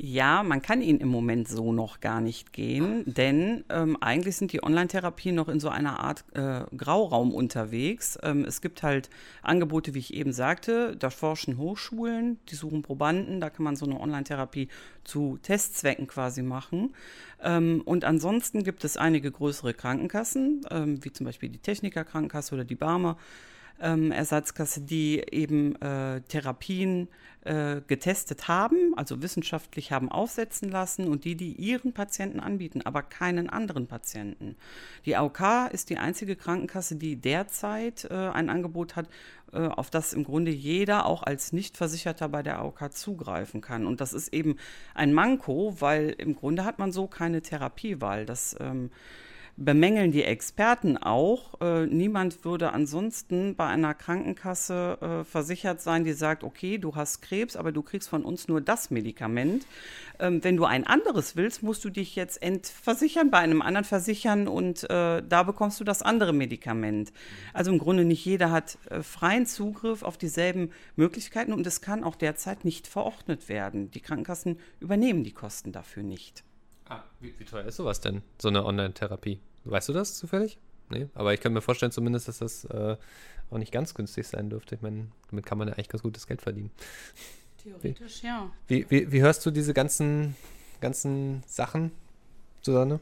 Ja, 0.00 0.44
man 0.44 0.62
kann 0.62 0.80
ihn 0.80 0.98
im 0.98 1.08
Moment 1.08 1.48
so 1.48 1.72
noch 1.72 1.98
gar 1.98 2.20
nicht 2.20 2.52
gehen, 2.52 3.02
denn 3.04 3.64
ähm, 3.68 3.96
eigentlich 4.00 4.36
sind 4.36 4.52
die 4.52 4.62
Online-Therapien 4.62 5.34
noch 5.34 5.48
in 5.48 5.58
so 5.58 5.70
einer 5.70 5.98
Art 5.98 6.24
äh, 6.34 6.62
Grauraum 6.76 7.34
unterwegs. 7.34 8.16
Ähm, 8.22 8.44
es 8.44 8.60
gibt 8.60 8.84
halt 8.84 9.10
Angebote, 9.42 9.94
wie 9.94 9.98
ich 9.98 10.14
eben 10.14 10.32
sagte, 10.32 10.94
da 10.96 11.10
forschen 11.10 11.58
Hochschulen, 11.58 12.38
die 12.48 12.54
suchen 12.54 12.82
Probanden, 12.82 13.40
da 13.40 13.50
kann 13.50 13.64
man 13.64 13.74
so 13.74 13.86
eine 13.86 13.98
Online-Therapie 13.98 14.68
zu 15.02 15.36
Testzwecken 15.42 16.06
quasi 16.06 16.42
machen. 16.42 16.94
Ähm, 17.42 17.82
und 17.84 18.04
ansonsten 18.04 18.62
gibt 18.62 18.84
es 18.84 18.96
einige 18.96 19.32
größere 19.32 19.74
Krankenkassen, 19.74 20.60
ähm, 20.70 21.04
wie 21.04 21.12
zum 21.12 21.26
Beispiel 21.26 21.48
die 21.48 21.58
Techniker 21.58 22.04
Krankenkasse 22.04 22.54
oder 22.54 22.64
die 22.64 22.76
Barmer 22.76 23.16
ähm, 23.80 24.12
Ersatzkasse, 24.12 24.80
die 24.80 25.22
eben 25.30 25.80
äh, 25.80 26.20
Therapien 26.22 27.08
äh, 27.44 27.80
getestet 27.86 28.48
haben, 28.48 28.94
also 28.96 29.22
wissenschaftlich 29.22 29.92
haben 29.92 30.10
aufsetzen 30.10 30.70
lassen 30.70 31.08
und 31.08 31.24
die, 31.24 31.36
die 31.36 31.52
ihren 31.52 31.92
Patienten 31.92 32.40
anbieten, 32.40 32.82
aber 32.84 33.02
keinen 33.02 33.48
anderen 33.48 33.86
Patienten. 33.86 34.56
Die 35.06 35.16
AOK 35.16 35.70
ist 35.72 35.88
die 35.90 35.98
einzige 35.98 36.36
Krankenkasse, 36.36 36.96
die 36.96 37.16
derzeit 37.16 38.04
äh, 38.10 38.14
ein 38.14 38.50
Angebot 38.50 38.96
hat, 38.96 39.08
äh, 39.52 39.66
auf 39.66 39.88
das 39.88 40.12
im 40.12 40.24
Grunde 40.24 40.50
jeder 40.50 41.06
auch 41.06 41.22
als 41.22 41.52
Nichtversicherter 41.52 42.28
bei 42.28 42.42
der 42.42 42.58
AOK 42.58 42.92
zugreifen 42.92 43.60
kann. 43.60 43.86
Und 43.86 44.00
das 44.00 44.12
ist 44.12 44.34
eben 44.34 44.56
ein 44.94 45.14
Manko, 45.14 45.76
weil 45.78 46.10
im 46.18 46.34
Grunde 46.34 46.64
hat 46.64 46.78
man 46.78 46.92
so 46.92 47.06
keine 47.06 47.40
Therapiewahl. 47.40 48.26
Das 48.26 48.56
ähm, 48.60 48.90
bemängeln 49.58 50.12
die 50.12 50.22
Experten 50.22 50.96
auch. 50.96 51.60
Äh, 51.60 51.86
niemand 51.86 52.44
würde 52.44 52.72
ansonsten 52.72 53.56
bei 53.56 53.66
einer 53.66 53.92
Krankenkasse 53.92 54.98
äh, 55.00 55.24
versichert 55.24 55.80
sein, 55.80 56.04
die 56.04 56.12
sagt, 56.12 56.44
okay, 56.44 56.78
du 56.78 56.94
hast 56.94 57.22
Krebs, 57.22 57.56
aber 57.56 57.72
du 57.72 57.82
kriegst 57.82 58.08
von 58.08 58.24
uns 58.24 58.46
nur 58.46 58.60
das 58.60 58.90
Medikament. 58.90 59.66
Ähm, 60.20 60.44
wenn 60.44 60.56
du 60.56 60.64
ein 60.64 60.86
anderes 60.86 61.34
willst, 61.34 61.64
musst 61.64 61.84
du 61.84 61.90
dich 61.90 62.14
jetzt 62.14 62.40
entversichern, 62.40 63.32
bei 63.32 63.38
einem 63.38 63.60
anderen 63.60 63.84
versichern 63.84 64.46
und 64.46 64.84
äh, 64.84 65.22
da 65.28 65.42
bekommst 65.42 65.80
du 65.80 65.84
das 65.84 66.02
andere 66.02 66.32
Medikament. 66.32 67.12
Also 67.52 67.72
im 67.72 67.78
Grunde 67.78 68.04
nicht 68.04 68.24
jeder 68.24 68.52
hat 68.52 68.78
äh, 68.90 69.02
freien 69.02 69.44
Zugriff 69.44 70.04
auf 70.04 70.16
dieselben 70.16 70.70
Möglichkeiten 70.94 71.52
und 71.52 71.66
es 71.66 71.80
kann 71.80 72.04
auch 72.04 72.14
derzeit 72.14 72.64
nicht 72.64 72.86
verordnet 72.86 73.48
werden. 73.48 73.90
Die 73.90 74.00
Krankenkassen 74.00 74.60
übernehmen 74.78 75.24
die 75.24 75.34
Kosten 75.34 75.72
dafür 75.72 76.04
nicht. 76.04 76.44
Ah, 76.88 77.02
wie, 77.20 77.34
wie 77.38 77.44
teuer 77.44 77.64
ist 77.64 77.76
sowas 77.76 78.00
denn, 78.00 78.22
so 78.40 78.48
eine 78.48 78.64
Online-Therapie? 78.64 79.40
Weißt 79.64 79.88
du 79.88 79.92
das 79.92 80.16
zufällig? 80.16 80.58
Nee, 80.90 81.08
aber 81.14 81.34
ich 81.34 81.40
kann 81.40 81.52
mir 81.52 81.60
vorstellen 81.60 81.92
zumindest, 81.92 82.28
dass 82.28 82.38
das 82.38 82.64
äh, 82.64 82.96
auch 83.50 83.58
nicht 83.58 83.72
ganz 83.72 83.94
günstig 83.94 84.26
sein 84.26 84.50
dürfte. 84.50 84.74
Ich 84.74 84.82
meine, 84.82 85.08
damit 85.30 85.44
kann 85.44 85.58
man 85.58 85.68
ja 85.68 85.74
eigentlich 85.74 85.88
ganz 85.88 86.02
gutes 86.02 86.26
Geld 86.26 86.40
verdienen. 86.40 86.70
Theoretisch, 87.62 88.22
wie, 88.22 88.26
ja. 88.26 88.50
Wie, 88.66 88.86
wie, 88.88 89.12
wie 89.12 89.20
hörst 89.20 89.44
du 89.44 89.50
diese 89.50 89.74
ganzen, 89.74 90.34
ganzen 90.80 91.42
Sachen, 91.46 91.90
Susanne? 92.62 93.00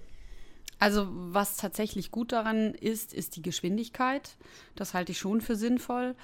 Also 0.79 1.07
was 1.11 1.57
tatsächlich 1.57 2.11
gut 2.11 2.33
daran 2.33 2.75
ist, 2.75 3.15
ist 3.15 3.37
die 3.37 3.43
Geschwindigkeit. 3.43 4.37
Das 4.75 4.93
halte 4.93 5.13
ich 5.13 5.19
schon 5.19 5.41
für 5.41 5.57
sinnvoll. 5.57 6.15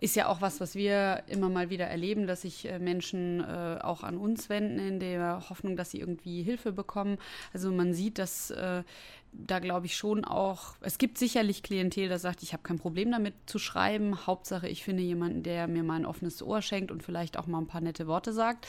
Ist 0.00 0.14
ja 0.14 0.28
auch 0.28 0.40
was, 0.40 0.60
was 0.60 0.76
wir 0.76 1.24
immer 1.26 1.48
mal 1.48 1.70
wieder 1.70 1.86
erleben, 1.86 2.26
dass 2.26 2.42
sich 2.42 2.68
äh, 2.70 2.78
Menschen 2.78 3.40
äh, 3.40 3.78
auch 3.82 4.04
an 4.04 4.16
uns 4.16 4.48
wenden 4.48 4.78
in 4.78 5.00
der 5.00 5.50
Hoffnung, 5.50 5.76
dass 5.76 5.90
sie 5.90 5.98
irgendwie 5.98 6.42
Hilfe 6.42 6.70
bekommen. 6.70 7.18
Also 7.52 7.72
man 7.72 7.92
sieht, 7.92 8.18
dass 8.18 8.50
äh, 8.52 8.84
da 9.32 9.58
glaube 9.58 9.86
ich 9.86 9.96
schon 9.96 10.24
auch, 10.24 10.76
es 10.80 10.98
gibt 10.98 11.18
sicherlich 11.18 11.62
Klientel, 11.62 12.08
das 12.08 12.22
sagt, 12.22 12.42
ich 12.42 12.52
habe 12.52 12.62
kein 12.62 12.78
Problem 12.78 13.10
damit 13.10 13.34
zu 13.46 13.58
schreiben. 13.58 14.26
Hauptsache, 14.26 14.68
ich 14.68 14.84
finde 14.84 15.02
jemanden, 15.02 15.42
der 15.42 15.66
mir 15.66 15.82
mal 15.82 15.96
ein 15.96 16.06
offenes 16.06 16.42
Ohr 16.42 16.62
schenkt 16.62 16.90
und 16.90 17.02
vielleicht 17.02 17.36
auch 17.36 17.46
mal 17.46 17.58
ein 17.58 17.66
paar 17.66 17.80
nette 17.80 18.06
Worte 18.06 18.32
sagt. 18.32 18.66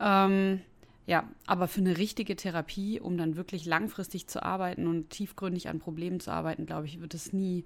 Ähm, 0.00 0.62
ja, 1.06 1.28
aber 1.46 1.66
für 1.66 1.80
eine 1.80 1.98
richtige 1.98 2.36
Therapie, 2.36 3.00
um 3.00 3.16
dann 3.16 3.36
wirklich 3.36 3.66
langfristig 3.66 4.28
zu 4.28 4.42
arbeiten 4.42 4.86
und 4.86 5.10
tiefgründig 5.10 5.68
an 5.68 5.80
Problemen 5.80 6.20
zu 6.20 6.30
arbeiten, 6.30 6.64
glaube 6.64 6.86
ich, 6.86 7.00
wird 7.00 7.14
es 7.14 7.32
nie, 7.32 7.64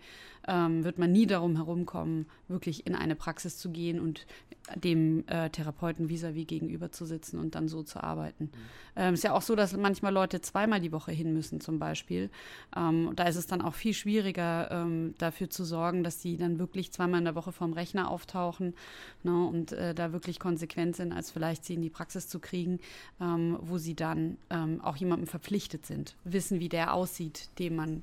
ähm, 0.48 0.84
wird 0.84 0.98
man 0.98 1.12
nie 1.12 1.26
darum 1.26 1.56
herumkommen, 1.56 2.26
wirklich 2.48 2.86
in 2.86 2.94
eine 2.94 3.14
Praxis 3.14 3.58
zu 3.58 3.70
gehen 3.70 4.00
und 4.00 4.26
dem 4.74 5.24
äh, 5.28 5.50
Therapeuten 5.50 6.08
vis-à-vis 6.08 6.44
-vis 6.44 6.46
gegenüber 6.46 6.90
zu 6.90 7.04
sitzen 7.04 7.38
und 7.38 7.54
dann 7.54 7.68
so 7.68 7.82
zu 7.82 8.02
arbeiten. 8.02 8.44
Mhm. 8.44 8.86
Ähm, 8.96 9.14
ist 9.14 9.24
ja 9.24 9.34
auch 9.34 9.42
so, 9.42 9.54
dass 9.54 9.76
manchmal 9.76 10.12
Leute 10.12 10.40
zweimal 10.40 10.80
die 10.80 10.90
Woche 10.90 11.12
hin 11.12 11.34
müssen, 11.34 11.60
zum 11.60 11.78
Beispiel. 11.78 12.30
Ähm, 12.74 13.12
da 13.14 13.24
ist 13.24 13.36
es 13.36 13.46
dann 13.46 13.60
auch 13.60 13.74
viel 13.74 13.92
schwieriger, 13.92 14.70
ähm, 14.70 15.14
dafür 15.18 15.50
zu 15.50 15.64
sorgen, 15.64 16.02
dass 16.02 16.18
die 16.18 16.36
dann 16.38 16.58
wirklich 16.58 16.92
zweimal 16.92 17.18
in 17.18 17.26
der 17.26 17.34
Woche 17.34 17.52
vorm 17.52 17.74
Rechner 17.74 18.10
auftauchen 18.10 18.74
ne, 19.22 19.46
und 19.46 19.72
äh, 19.72 19.94
da 19.94 20.12
wirklich 20.12 20.40
konsequent 20.40 20.96
sind, 20.96 21.12
als 21.12 21.30
vielleicht 21.30 21.64
sie 21.64 21.74
in 21.74 21.82
die 21.82 21.90
Praxis 21.90 22.28
zu 22.28 22.40
kriegen, 22.40 22.80
ähm, 23.26 23.58
wo 23.60 23.78
sie 23.78 23.94
dann 23.94 24.38
ähm, 24.50 24.80
auch 24.82 24.96
jemandem 24.96 25.26
verpflichtet 25.26 25.86
sind, 25.86 26.14
wissen, 26.24 26.60
wie 26.60 26.68
der 26.68 26.94
aussieht, 26.94 27.48
dem 27.58 27.76
man 27.76 28.02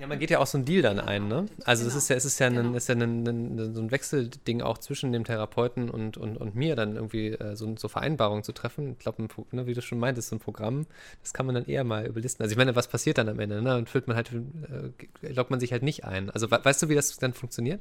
ja, 0.00 0.06
man 0.06 0.18
geht 0.18 0.30
ja 0.30 0.38
auch 0.38 0.46
so 0.46 0.58
ein 0.58 0.64
Deal 0.64 0.82
dann 0.82 1.00
ein, 1.00 1.28
ne? 1.28 1.46
Also 1.64 1.84
genau. 1.84 1.96
es 1.96 2.02
ist 2.02 2.08
ja, 2.08 2.16
es 2.16 2.24
ist 2.24 2.38
ja, 2.38 2.48
genau. 2.48 2.60
ein, 2.60 2.74
ist 2.74 2.88
ja 2.88 2.94
ein, 2.94 3.26
ein, 3.26 3.74
so 3.74 3.80
ein 3.80 3.90
Wechselding 3.90 4.62
auch 4.62 4.78
zwischen 4.78 5.12
dem 5.12 5.24
Therapeuten 5.24 5.90
und, 5.90 6.16
und, 6.16 6.36
und 6.36 6.54
mir, 6.54 6.76
dann 6.76 6.96
irgendwie 6.96 7.28
äh, 7.28 7.56
so, 7.56 7.74
so 7.76 7.88
Vereinbarungen 7.88 8.44
zu 8.44 8.52
treffen. 8.52 8.92
Ich 8.92 8.98
glaube, 8.98 9.26
ne, 9.52 9.66
wie 9.66 9.74
du 9.74 9.82
schon 9.82 9.98
meintest, 9.98 10.28
so 10.28 10.36
ein 10.36 10.40
Programm, 10.40 10.86
das 11.22 11.32
kann 11.32 11.46
man 11.46 11.54
dann 11.54 11.66
eher 11.66 11.84
mal 11.84 12.06
überlisten. 12.06 12.42
Also 12.42 12.52
ich 12.52 12.58
meine, 12.58 12.76
was 12.76 12.88
passiert 12.88 13.18
dann 13.18 13.28
am 13.28 13.40
Ende? 13.40 13.60
Ne? 13.60 13.76
Und 13.76 13.88
füllt 13.88 14.06
man 14.06 14.16
halt, 14.16 14.30
äh, 14.32 15.32
loggt 15.32 15.50
man 15.50 15.60
sich 15.60 15.72
halt 15.72 15.82
nicht 15.82 16.04
ein. 16.04 16.30
Also 16.30 16.50
weißt 16.50 16.82
du, 16.82 16.88
wie 16.88 16.94
das 16.94 17.16
dann 17.18 17.32
funktioniert? 17.32 17.80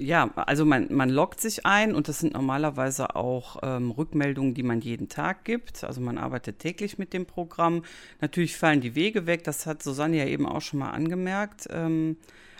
Ja, 0.00 0.30
also 0.36 0.64
man, 0.64 0.86
man 0.90 1.10
loggt 1.10 1.40
sich 1.40 1.66
ein 1.66 1.92
und 1.92 2.06
das 2.06 2.20
sind 2.20 2.32
normalerweise 2.32 3.16
auch 3.16 3.58
ähm, 3.62 3.90
Rückmeldungen, 3.90 4.54
die 4.54 4.62
man 4.62 4.80
jeden 4.80 5.08
Tag 5.08 5.44
gibt. 5.44 5.82
Also 5.82 6.00
man 6.00 6.18
arbeitet 6.18 6.60
täglich 6.60 6.98
mit 6.98 7.12
dem 7.12 7.26
Programm. 7.26 7.82
Natürlich 8.20 8.56
fallen 8.56 8.80
die 8.80 8.94
Wege 8.94 9.26
weg, 9.26 9.42
das 9.42 9.66
hat 9.66 9.82
Susanne 9.82 10.18
ja 10.18 10.26
eben 10.26 10.46
auch 10.46 10.60
schon 10.60 10.77
mal 10.78 10.90
angemerkt. 10.90 11.66
Ähm, 11.70 12.16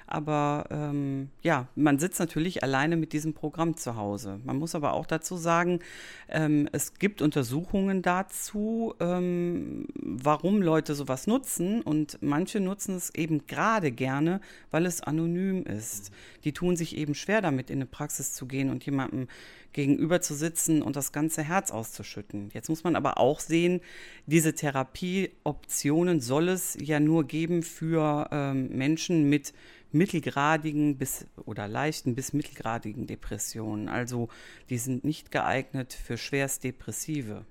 aber 0.09 0.67
ähm, 0.71 1.29
ja, 1.43 1.69
man 1.75 1.99
sitzt 1.99 2.19
natürlich 2.19 2.63
alleine 2.63 2.97
mit 2.97 3.13
diesem 3.13 3.35
Programm 3.35 3.77
zu 3.77 3.97
Hause. 3.97 4.41
Man 4.45 4.59
muss 4.59 4.75
aber 4.75 4.95
auch 4.95 5.07
dazu 5.07 5.37
sagen, 5.37 5.81
ähm, 6.29 6.69
es 6.73 6.95
gibt 6.95 7.23
Untersuchungen 7.23 8.03
dazu, 8.03 8.95
ähm, 9.01 9.87
warum 9.95 10.63
Leute 10.63 10.95
sowas 10.95 11.27
nutzen. 11.27 11.83
Und 11.83 12.19
manche 12.23 12.61
nutzen 12.61 12.97
es 12.97 13.15
eben 13.15 13.47
gerade 13.47 13.93
gerne, 13.93 14.41
weil 14.71 14.87
es 14.87 15.03
anonym 15.03 15.65
ist. 15.65 16.11
Die 16.45 16.53
tun 16.53 16.77
sich 16.77 16.97
eben 16.97 17.15
schwer 17.15 17.41
damit, 17.41 17.71
in 17.71 17.79
eine 17.79 17.87
Praxis 17.87 18.33
zu 18.33 18.47
gehen 18.47 18.71
und 18.71 18.85
jemandem 18.85 19.29
gegenüber 19.73 20.21
zu 20.21 20.35
sitzen 20.35 20.83
und 20.83 20.97
das 20.97 21.13
ganze 21.13 21.43
Herz 21.43 21.71
auszuschütten. 21.71 22.51
Jetzt 22.53 22.69
muss 22.69 22.85
man 22.85 22.97
aber 22.97 23.19
auch 23.19 23.41
sehen, 23.41 23.81
diese 24.27 24.55
Therapieoptionen 24.55 26.21
soll 26.21 26.49
es 26.49 26.77
ja 26.81 27.01
nur 27.01 27.25
geben 27.25 27.63
für 27.63 28.29
ähm, 28.33 28.71
Menschen 28.71 29.29
mit 29.29 29.53
mittelgradigen 29.93 30.99
bis 30.99 31.27
oder 31.45 31.69
leichten 31.69 32.15
bis 32.15 32.33
mittelgradigen 32.33 33.07
Depressionen. 33.07 33.89
Also 33.89 34.29
die 34.69 34.79
sind 34.79 35.05
nicht 35.05 35.31
geeignet 35.31 35.93
für 35.93 36.19
schwerst 36.19 36.65
Depressive. 36.65 37.45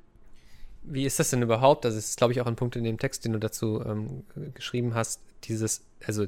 Wie 0.84 1.06
ist 1.06 1.20
das 1.20 1.32
denn 1.32 1.42
überhaupt? 1.42 1.84
Das 1.84 1.96
ist, 1.96 2.18
glaube 2.18 2.34
ich, 2.34 2.42
auch 2.42 2.48
ein 2.48 2.56
Punkt 2.56 2.76
in 2.76 2.84
dem 2.84 2.98
Text, 2.98 3.26
den 3.26 3.34
du 3.34 3.40
dazu 3.40 3.84
ähm, 3.84 4.24
geschrieben 4.54 4.94
hast. 4.94 5.22
Dieses, 5.44 5.84
also 6.06 6.28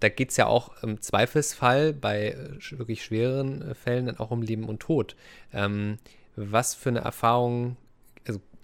da 0.00 0.08
geht 0.08 0.30
es 0.30 0.36
ja 0.36 0.46
auch 0.46 0.82
im 0.82 1.00
Zweifelsfall 1.00 1.92
bei 1.92 2.30
äh, 2.30 2.78
wirklich 2.78 3.04
schweren 3.04 3.62
äh, 3.62 3.74
Fällen 3.74 4.06
dann 4.06 4.18
auch 4.18 4.30
um 4.30 4.42
Leben 4.42 4.68
und 4.68 4.80
Tod. 4.80 5.14
Ähm, 5.52 5.98
was 6.34 6.74
für 6.74 6.88
eine 6.88 7.00
Erfahrung, 7.00 7.76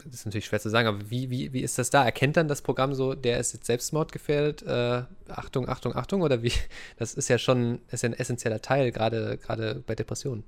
das 0.04 0.20
ist 0.20 0.26
natürlich 0.26 0.46
schwer 0.46 0.60
zu 0.60 0.70
sagen, 0.70 0.88
aber 0.88 1.10
wie, 1.10 1.30
wie, 1.30 1.52
wie 1.52 1.60
ist 1.60 1.78
das 1.78 1.90
da? 1.90 2.04
Erkennt 2.04 2.36
dann 2.36 2.48
das 2.48 2.62
Programm 2.62 2.94
so, 2.94 3.14
der 3.14 3.38
ist 3.38 3.52
jetzt 3.52 3.66
selbstmordgefährdet? 3.66 4.62
Äh, 4.62 5.04
Achtung, 5.28 5.68
Achtung, 5.68 5.94
Achtung? 5.94 6.22
Oder 6.22 6.42
wie? 6.42 6.52
Das 6.96 7.14
ist 7.14 7.28
ja 7.28 7.38
schon 7.38 7.80
ist 7.90 8.02
ja 8.02 8.08
ein 8.08 8.14
essentieller 8.14 8.60
Teil, 8.60 8.92
gerade, 8.92 9.38
gerade 9.38 9.82
bei 9.86 9.94
Depressionen. 9.94 10.44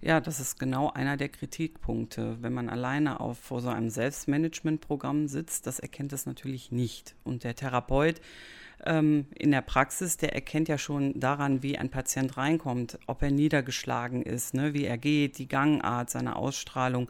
Ja, 0.00 0.20
das 0.20 0.40
ist 0.40 0.58
genau 0.58 0.90
einer 0.90 1.16
der 1.16 1.28
Kritikpunkte. 1.28 2.36
Wenn 2.40 2.52
man 2.52 2.68
alleine 2.68 3.20
auf, 3.20 3.38
vor 3.38 3.60
so 3.60 3.68
einem 3.68 3.88
Selbstmanagementprogramm 3.88 5.28
sitzt, 5.28 5.66
das 5.68 5.78
erkennt 5.78 6.12
es 6.12 6.26
natürlich 6.26 6.72
nicht. 6.72 7.14
Und 7.22 7.44
der 7.44 7.54
Therapeut 7.54 8.20
ähm, 8.84 9.26
in 9.34 9.50
der 9.50 9.62
Praxis, 9.62 10.16
der 10.16 10.34
erkennt 10.34 10.68
ja 10.68 10.78
schon 10.78 11.18
daran, 11.18 11.62
wie 11.62 11.78
ein 11.78 11.90
Patient 11.90 12.36
reinkommt, 12.36 12.98
ob 13.06 13.22
er 13.22 13.30
niedergeschlagen 13.30 14.22
ist, 14.22 14.54
ne, 14.54 14.74
wie 14.74 14.84
er 14.84 14.98
geht, 14.98 15.38
die 15.38 15.48
Gangart, 15.48 16.10
seine 16.10 16.36
Ausstrahlung, 16.36 17.08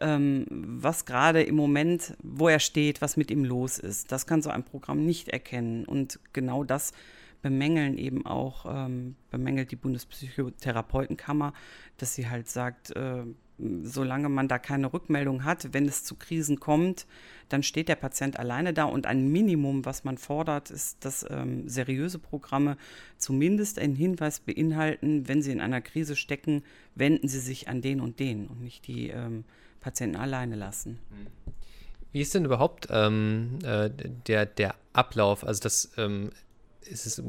ähm, 0.00 0.46
was 0.50 1.04
gerade 1.04 1.42
im 1.42 1.54
Moment, 1.54 2.16
wo 2.22 2.48
er 2.48 2.58
steht, 2.58 3.00
was 3.00 3.16
mit 3.16 3.30
ihm 3.30 3.44
los 3.44 3.78
ist. 3.78 4.12
Das 4.12 4.26
kann 4.26 4.42
so 4.42 4.50
ein 4.50 4.64
Programm 4.64 5.04
nicht 5.04 5.28
erkennen. 5.28 5.84
Und 5.84 6.18
genau 6.32 6.64
das 6.64 6.92
bemängeln 7.42 7.98
eben 7.98 8.24
auch, 8.26 8.64
ähm, 8.66 9.16
bemängelt 9.30 9.70
die 9.70 9.76
Bundespsychotherapeutenkammer, 9.76 11.52
dass 11.98 12.14
sie 12.14 12.28
halt 12.28 12.48
sagt, 12.48 12.90
äh, 12.96 13.24
solange 13.58 14.28
man 14.28 14.48
da 14.48 14.58
keine 14.58 14.92
Rückmeldung 14.92 15.44
hat, 15.44 15.72
wenn 15.72 15.86
es 15.86 16.04
zu 16.04 16.16
Krisen 16.16 16.58
kommt, 16.58 17.06
dann 17.48 17.62
steht 17.62 17.88
der 17.88 17.96
Patient 17.96 18.38
alleine 18.38 18.72
da 18.72 18.84
und 18.84 19.06
ein 19.06 19.28
Minimum, 19.30 19.84
was 19.84 20.04
man 20.04 20.18
fordert, 20.18 20.70
ist, 20.70 21.04
dass 21.04 21.24
ähm, 21.28 21.68
seriöse 21.68 22.18
Programme 22.18 22.76
zumindest 23.18 23.78
einen 23.78 23.94
Hinweis 23.94 24.40
beinhalten, 24.40 25.28
wenn 25.28 25.42
sie 25.42 25.52
in 25.52 25.60
einer 25.60 25.80
Krise 25.80 26.16
stecken, 26.16 26.64
wenden 26.94 27.28
sie 27.28 27.40
sich 27.40 27.68
an 27.68 27.80
den 27.80 28.00
und 28.00 28.18
den 28.18 28.46
und 28.46 28.60
nicht 28.60 28.86
die 28.86 29.10
ähm, 29.10 29.44
Patienten 29.80 30.16
alleine 30.16 30.56
lassen. 30.56 30.98
Wie 32.12 32.20
ist 32.20 32.34
denn 32.34 32.44
überhaupt 32.44 32.88
ähm, 32.90 33.58
äh, 33.64 33.90
der, 34.26 34.46
der 34.46 34.74
Ablauf? 34.92 35.44
Also 35.44 35.62
das 35.62 35.92
ähm, 35.96 36.30
ist 36.82 37.06
es, 37.06 37.22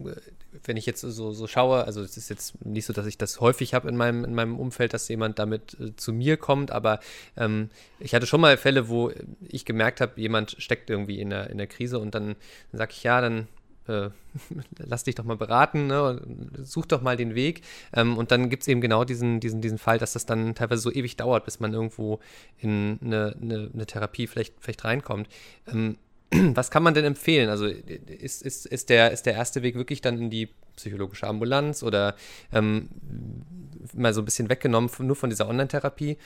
wenn 0.63 0.77
ich 0.77 0.85
jetzt 0.85 1.01
so, 1.01 1.31
so 1.31 1.47
schaue, 1.47 1.85
also 1.85 2.01
es 2.01 2.17
ist 2.17 2.29
jetzt 2.29 2.65
nicht 2.65 2.85
so, 2.85 2.93
dass 2.93 3.05
ich 3.05 3.17
das 3.17 3.41
häufig 3.41 3.73
habe 3.73 3.89
in 3.89 3.97
meinem, 3.97 4.23
in 4.23 4.33
meinem 4.35 4.59
Umfeld, 4.59 4.93
dass 4.93 5.07
jemand 5.07 5.39
damit 5.39 5.77
äh, 5.79 5.95
zu 5.95 6.13
mir 6.13 6.37
kommt, 6.37 6.71
aber 6.71 6.99
ähm, 7.37 7.69
ich 7.99 8.15
hatte 8.15 8.27
schon 8.27 8.41
mal 8.41 8.57
Fälle, 8.57 8.89
wo 8.89 9.11
ich 9.47 9.65
gemerkt 9.65 10.01
habe, 10.01 10.19
jemand 10.19 10.55
steckt 10.59 10.89
irgendwie 10.89 11.19
in 11.19 11.29
der, 11.29 11.49
in 11.49 11.57
der 11.57 11.67
Krise 11.67 11.99
und 11.99 12.15
dann, 12.15 12.35
dann 12.71 12.77
sage 12.77 12.91
ich, 12.91 13.03
ja, 13.03 13.21
dann 13.21 13.47
äh, 13.87 14.09
lass 14.77 15.03
dich 15.03 15.15
doch 15.15 15.23
mal 15.23 15.37
beraten, 15.37 15.87
ne? 15.87 16.21
such 16.63 16.85
doch 16.85 17.01
mal 17.01 17.17
den 17.17 17.35
Weg. 17.35 17.61
Ähm, 17.93 18.17
und 18.17 18.31
dann 18.31 18.49
gibt 18.49 18.63
es 18.63 18.67
eben 18.67 18.81
genau 18.81 19.03
diesen, 19.03 19.39
diesen, 19.39 19.61
diesen 19.61 19.77
Fall, 19.77 19.97
dass 19.97 20.13
das 20.13 20.25
dann 20.25 20.55
teilweise 20.55 20.81
so 20.81 20.91
ewig 20.91 21.17
dauert, 21.17 21.45
bis 21.45 21.59
man 21.59 21.73
irgendwo 21.73 22.19
in 22.57 22.99
eine, 23.03 23.35
eine, 23.41 23.69
eine 23.73 23.85
Therapie 23.85 24.27
vielleicht, 24.27 24.55
vielleicht 24.59 24.83
reinkommt. 24.83 25.29
Ähm, 25.67 25.97
was 26.53 26.71
kann 26.71 26.83
man 26.83 26.93
denn 26.93 27.05
empfehlen? 27.05 27.49
Also 27.49 27.65
ist, 27.65 28.41
ist, 28.41 28.65
ist, 28.65 28.89
der, 28.89 29.11
ist 29.11 29.25
der 29.25 29.33
erste 29.33 29.63
Weg 29.63 29.75
wirklich 29.75 30.01
dann 30.01 30.17
in 30.17 30.29
die 30.29 30.49
psychologische 30.75 31.27
Ambulanz 31.27 31.83
oder 31.83 32.15
ähm, 32.51 32.89
mal 33.93 34.13
so 34.13 34.21
ein 34.21 34.25
bisschen 34.25 34.49
weggenommen 34.49 34.89
von, 34.89 35.07
nur 35.07 35.15
von 35.15 35.29
dieser 35.29 35.47
Online-Therapie? 35.47 36.17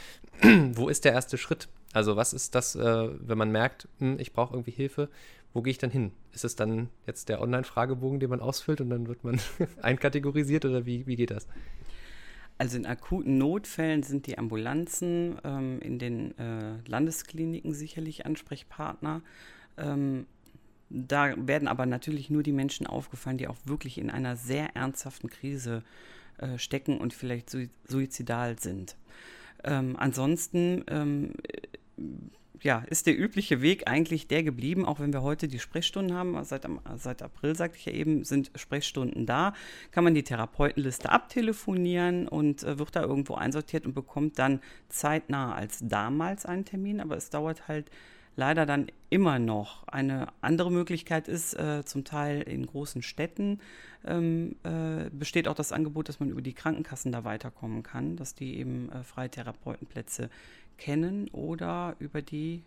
Wo 0.74 0.90
ist 0.90 1.06
der 1.06 1.14
erste 1.14 1.38
Schritt? 1.38 1.68
Also 1.94 2.16
was 2.16 2.34
ist 2.34 2.56
das, 2.56 2.76
äh, 2.76 3.10
wenn 3.20 3.38
man 3.38 3.52
merkt, 3.52 3.88
hm, 4.00 4.20
ich 4.20 4.34
brauche 4.34 4.54
irgendwie 4.54 4.72
Hilfe? 4.72 5.10
Wo 5.54 5.62
gehe 5.62 5.72
ich 5.72 5.80
dann 5.80 5.90
hin? 5.90 6.12
Ist 6.32 6.46
es 6.46 6.56
dann 6.56 6.90
jetzt 7.08 7.30
der 7.30 7.42
Online-Fragebogen, 7.42 8.20
den 8.20 8.30
man 8.30 8.40
ausfüllt 8.40 8.82
und 8.82 8.90
dann 8.92 9.08
wird 9.08 9.24
man 9.24 9.40
einkategorisiert 9.82 10.66
oder 10.66 10.86
wie, 10.86 11.08
wie 11.08 11.16
geht 11.16 11.32
das? 11.32 11.48
Also 12.60 12.78
in 12.78 12.86
akuten 12.86 13.38
Notfällen 13.38 14.04
sind 14.04 14.28
die 14.28 14.38
Ambulanzen 14.38 15.38
ähm, 15.46 15.80
in 15.80 15.98
den 15.98 16.38
äh, 16.38 16.76
Landeskliniken 16.86 17.74
sicherlich 17.74 18.26
Ansprechpartner. 18.26 19.22
Ähm, 19.80 20.26
da 20.90 21.36
werden 21.38 21.68
aber 21.68 21.86
natürlich 21.86 22.30
nur 22.30 22.44
die 22.44 22.52
Menschen 22.52 22.88
aufgefallen, 22.88 23.38
die 23.38 23.48
auch 23.48 23.58
wirklich 23.66 23.98
in 23.98 24.10
einer 24.10 24.36
sehr 24.36 24.76
ernsthaften 24.76 25.30
Krise 25.30 25.84
äh, 26.38 26.58
stecken 26.58 26.98
und 26.98 27.14
vielleicht 27.14 27.56
suizidal 27.88 28.60
sind. 28.60 28.96
Ähm, 29.64 29.96
ansonsten 29.98 30.84
ähm, 30.88 31.34
ja, 32.64 32.80
ist 32.90 33.08
der 33.08 33.18
übliche 33.18 33.62
Weg 33.62 33.88
eigentlich 33.88 34.28
der 34.28 34.44
geblieben, 34.44 34.86
auch 34.86 35.00
wenn 35.00 35.14
wir 35.14 35.22
heute 35.22 35.48
die 35.48 35.60
Sprechstunden 35.60 36.16
haben. 36.16 36.44
Seit, 36.44 36.68
seit 36.98 37.22
April, 37.22 37.56
sagte 37.56 37.78
ich 37.78 37.86
ja 37.86 37.94
eben, 37.94 38.24
sind 38.24 38.52
Sprechstunden 38.56 39.26
da. 39.26 39.54
Kann 39.92 40.04
man 40.04 40.14
die 40.14 40.24
Therapeutenliste 40.24 41.10
abtelefonieren 41.10 42.28
und 42.28 42.64
äh, 42.64 42.80
wird 42.80 42.96
da 42.96 43.02
irgendwo 43.02 43.36
einsortiert 43.36 43.86
und 43.86 43.94
bekommt 43.94 44.40
dann 44.40 44.60
zeitnah 44.90 45.54
als 45.54 45.80
damals 45.82 46.46
einen 46.46 46.66
Termin. 46.66 47.00
Aber 47.00 47.16
es 47.16 47.30
dauert 47.30 47.68
halt 47.68 47.90
leider 48.40 48.66
dann 48.66 48.88
immer 49.10 49.38
noch. 49.38 49.88
Eine 49.88 50.30
andere 50.42 50.72
Möglichkeit 50.72 51.28
ist, 51.28 51.54
äh, 51.54 51.84
zum 51.86 52.06
Teil 52.06 52.42
in 52.42 52.66
großen 52.66 53.04
Städten 53.04 53.60
ähm, 54.06 54.56
äh, 54.64 55.10
besteht 55.12 55.48
auch 55.48 55.56
das 55.56 55.74
Angebot, 55.74 56.08
dass 56.08 56.22
man 56.22 56.30
über 56.30 56.42
die 56.42 56.54
Krankenkassen 56.54 57.12
da 57.12 57.26
weiterkommen 57.26 57.84
kann, 57.84 58.16
dass 58.16 58.34
die 58.34 58.58
eben 58.58 58.90
äh, 58.92 59.04
freie 59.04 59.30
Therapeutenplätze 59.30 60.30
kennen 60.78 61.28
oder 61.30 61.98
über 62.00 62.22
die 62.22 62.64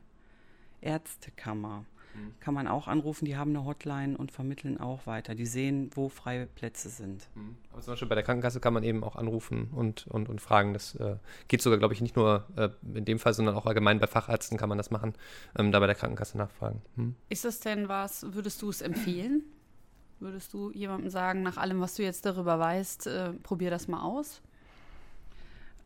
Ärztekammer. 0.83 1.87
Mhm. 2.15 2.35
Kann 2.41 2.55
man 2.55 2.69
auch 2.69 2.89
anrufen, 2.89 3.25
die 3.25 3.37
haben 3.37 3.51
eine 3.51 3.65
Hotline 3.65 4.17
und 4.17 4.33
vermitteln 4.33 4.79
auch 4.81 5.07
weiter. 5.07 5.35
Die 5.35 5.47
sehen, 5.47 5.91
wo 5.95 6.09
freie 6.09 6.47
Plätze 6.47 6.89
sind. 6.89 7.29
Mhm. 7.35 7.57
Aber 7.73 7.83
zum 7.83 7.93
Beispiel 7.93 8.09
bei 8.09 8.15
der 8.15 8.25
Krankenkasse 8.25 8.61
kann 8.61 8.75
man 8.75 8.83
eben 8.83 9.03
auch 9.05 9.17
anrufen 9.17 9.69
und, 9.73 10.07
und, 10.07 10.29
und 10.29 10.41
fragen. 10.41 10.73
Das 10.73 10.95
äh, 10.97 11.17
geht 11.49 11.63
sogar, 11.63 11.79
glaube 11.79 11.95
ich, 11.95 12.01
nicht 12.01 12.17
nur 12.17 12.47
äh, 12.57 12.71
in 12.95 13.05
dem 13.05 13.19
Fall, 13.19 13.35
sondern 13.35 13.55
auch 13.55 13.67
allgemein 13.67 13.99
bei 13.99 14.07
Fachärzten 14.07 14.59
kann 14.59 14.69
man 14.69 14.79
das 14.79 14.91
machen, 14.91 15.15
ähm, 15.59 15.73
da 15.73 15.81
bei 15.81 15.87
der 15.87 15.97
Krankenkasse 15.97 16.39
nachfragen. 16.39 16.83
Mhm. 16.97 17.15
Ist 17.29 17.45
das 17.45 17.61
denn 17.61 17.89
was, 17.89 18.27
würdest 18.35 18.61
du 18.63 18.71
es 18.71 18.81
empfehlen? 18.83 19.43
Würdest 20.21 20.53
du 20.53 20.71
jemandem 20.71 21.11
sagen, 21.11 21.43
nach 21.43 21.57
allem, 21.57 21.81
was 21.81 21.95
du 21.97 22.05
jetzt 22.05 22.25
darüber 22.25 22.59
weißt, 22.59 23.09
äh, 23.09 23.33
probier 23.43 23.71
das 23.71 23.89
mal 23.89 24.03
aus? 24.03 24.41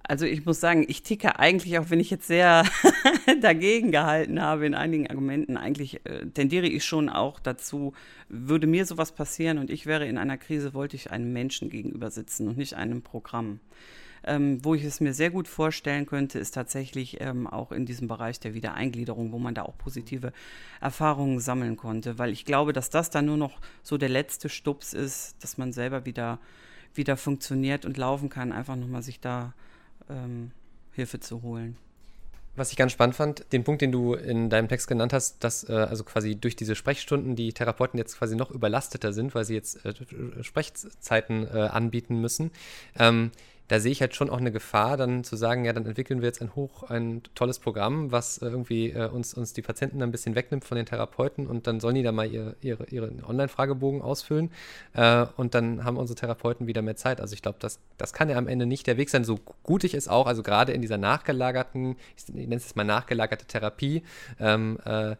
Also 0.09 0.25
ich 0.25 0.47
muss 0.47 0.61
sagen, 0.61 0.85
ich 0.87 1.03
ticke 1.03 1.39
eigentlich, 1.39 1.79
auch 1.79 1.91
wenn 1.91 1.99
ich 1.99 2.11
jetzt 2.11 2.29
sehr 2.29 2.65
dagegen 3.41 3.91
gehalten 3.91 4.41
habe 4.41 4.65
in 4.65 4.75
einigen 4.75 5.09
Argumenten, 5.09 5.57
eigentlich 5.57 6.07
äh, 6.07 6.27
tendiere 6.27 6.67
ich 6.67 6.85
schon 6.85 7.09
auch 7.09 7.41
dazu, 7.41 7.93
würde 8.29 8.69
mir 8.69 8.87
sowas 8.87 9.13
passieren 9.13 9.59
und 9.59 9.69
ich 9.69 9.85
wäre 9.85 10.07
in 10.07 10.17
einer 10.17 10.39
Krise, 10.39 10.75
wollte 10.75 10.95
ich 10.95 11.11
einem 11.11 11.33
Menschen 11.33 11.71
gegenüber 11.71 12.11
sitzen 12.13 12.47
und 12.47 12.57
nicht 12.57 12.75
einem 12.75 13.03
Programm. 13.03 13.59
Ähm, 14.23 14.65
wo 14.65 14.75
ich 14.75 14.85
es 14.85 15.01
mir 15.01 15.13
sehr 15.13 15.31
gut 15.31 15.49
vorstellen 15.49 16.07
könnte, 16.07 16.39
ist 16.39 16.53
tatsächlich 16.53 17.21
ähm, 17.21 17.47
auch 17.47 17.71
in 17.73 17.85
diesem 17.85 18.09
Bereich 18.09 18.41
der 18.41 18.55
Wiedereingliederung, 18.55 19.33
wo 19.33 19.39
man 19.39 19.55
da 19.55 19.63
auch 19.63 19.77
positive 19.77 20.33
Erfahrungen 20.81 21.41
sammeln 21.41 21.77
konnte, 21.77 22.19
weil 22.19 22.33
ich 22.33 22.45
glaube, 22.45 22.73
dass 22.73 22.91
das 22.91 23.11
dann 23.11 23.27
nur 23.27 23.37
noch 23.37 23.61
so 23.83 23.99
der 23.99 24.09
letzte 24.09 24.49
Stups 24.49 24.95
ist, 24.95 25.37
dass 25.41 25.59
man 25.59 25.73
selber 25.73 26.07
wieder, 26.07 26.39
wieder 26.95 27.17
funktioniert 27.17 27.85
und 27.85 27.97
laufen 27.97 28.29
kann, 28.29 28.53
einfach 28.53 28.77
nochmal 28.77 29.03
sich 29.03 29.21
da 29.21 29.53
ähm, 30.11 30.51
Hilfe 30.93 31.21
zu 31.21 31.43
holen. 31.43 31.77
Was 32.57 32.71
ich 32.71 32.77
ganz 32.79 32.93
spannend 32.93 33.15
fand, 33.15 33.53
den 33.53 33.65
Punkt, 33.65 33.83
den 33.83 33.93
du 33.93 34.15
in 34.15 34.49
deinem 34.49 34.69
Text 34.69 34.89
genannt 34.89 35.13
hast, 35.13 35.45
dass 35.45 35.69
äh, 35.69 35.73
also 35.75 36.05
quasi 36.05 36.37
durch 36.37 36.57
diese 36.57 36.75
Sprechstunden 36.75 37.37
die 37.37 37.53
Therapeuten 37.53 37.99
jetzt 37.99 38.17
quasi 38.17 38.35
noch 38.35 38.51
überlasteter 38.51 39.13
sind, 39.13 39.35
weil 39.35 39.45
sie 39.45 39.55
jetzt 39.55 39.85
äh, 39.85 39.93
Sprechzeiten 40.43 41.47
äh, 41.47 41.59
anbieten 41.61 42.19
müssen. 42.21 42.51
Ähm, 42.99 43.31
da 43.69 43.81
sehe 43.81 43.93
ich 43.93 44.01
halt 44.01 44.15
schon 44.15 44.31
auch 44.31 44.39
eine 44.39 44.53
Gefahr, 44.53 44.97
dann 44.97 45.25
zu 45.25 45.37
sagen, 45.37 45.65
ja, 45.65 45.73
dann 45.73 45.87
entwickeln 45.87 46.21
wir 46.21 46.27
jetzt 46.27 46.41
ein 46.41 46.55
hoch, 46.55 46.85
ein 46.85 47.23
tolles 47.35 47.59
Programm, 47.59 48.13
was 48.13 48.39
äh, 48.39 48.47
irgendwie 48.47 48.91
äh, 48.91 49.09
uns, 49.09 49.35
uns 49.35 49.53
die 49.53 49.63
Patienten 49.63 50.03
ein 50.03 50.11
bisschen 50.11 50.35
wegnimmt 50.35 50.65
von 50.65 50.77
den 50.77 50.87
Therapeuten 50.87 51.47
und 51.47 51.67
dann 51.67 51.81
sollen 51.81 51.97
die 51.97 52.03
da 52.03 52.13
mal 52.13 52.31
ihr, 52.31 52.57
ihre, 52.61 52.87
ihren 52.87 53.25
Online-Fragebogen 53.25 54.03
ausfüllen 54.03 54.51
äh, 54.95 55.27
und 55.37 55.55
dann 55.55 55.85
haben 55.85 55.97
unsere 55.97 56.17
Therapeuten 56.17 56.67
wieder 56.67 56.83
mehr 56.83 56.97
Zeit. 56.97 57.21
Also 57.21 57.35
ich 57.35 57.43
glaube, 57.43 57.59
das, 57.61 57.81
das 57.99 58.13
kann 58.13 58.29
ja 58.29 58.37
am 58.37 58.49
Ende 58.49 58.67
nicht 58.67 58.87
der 58.87 58.97
Weg 58.97 59.11
sein, 59.11 59.25
so 59.25 59.39
gut 59.63 59.85
ich 59.85 59.95
es 59.95 60.09
auch, 60.09 60.27
also 60.27 60.43
gerade 60.43 60.73
in 60.73 60.83
dieser 60.83 60.99
nachgelagerten, 60.99 61.97
ich 62.17 62.35
nenne 62.35 62.57
es 62.57 62.65
jetzt 62.65 62.77
mal 62.77 62.85
nachgelagerte 62.85 63.47
Therapie, 63.47 64.03
ähm, 64.39 64.79
äh, 64.85 65.17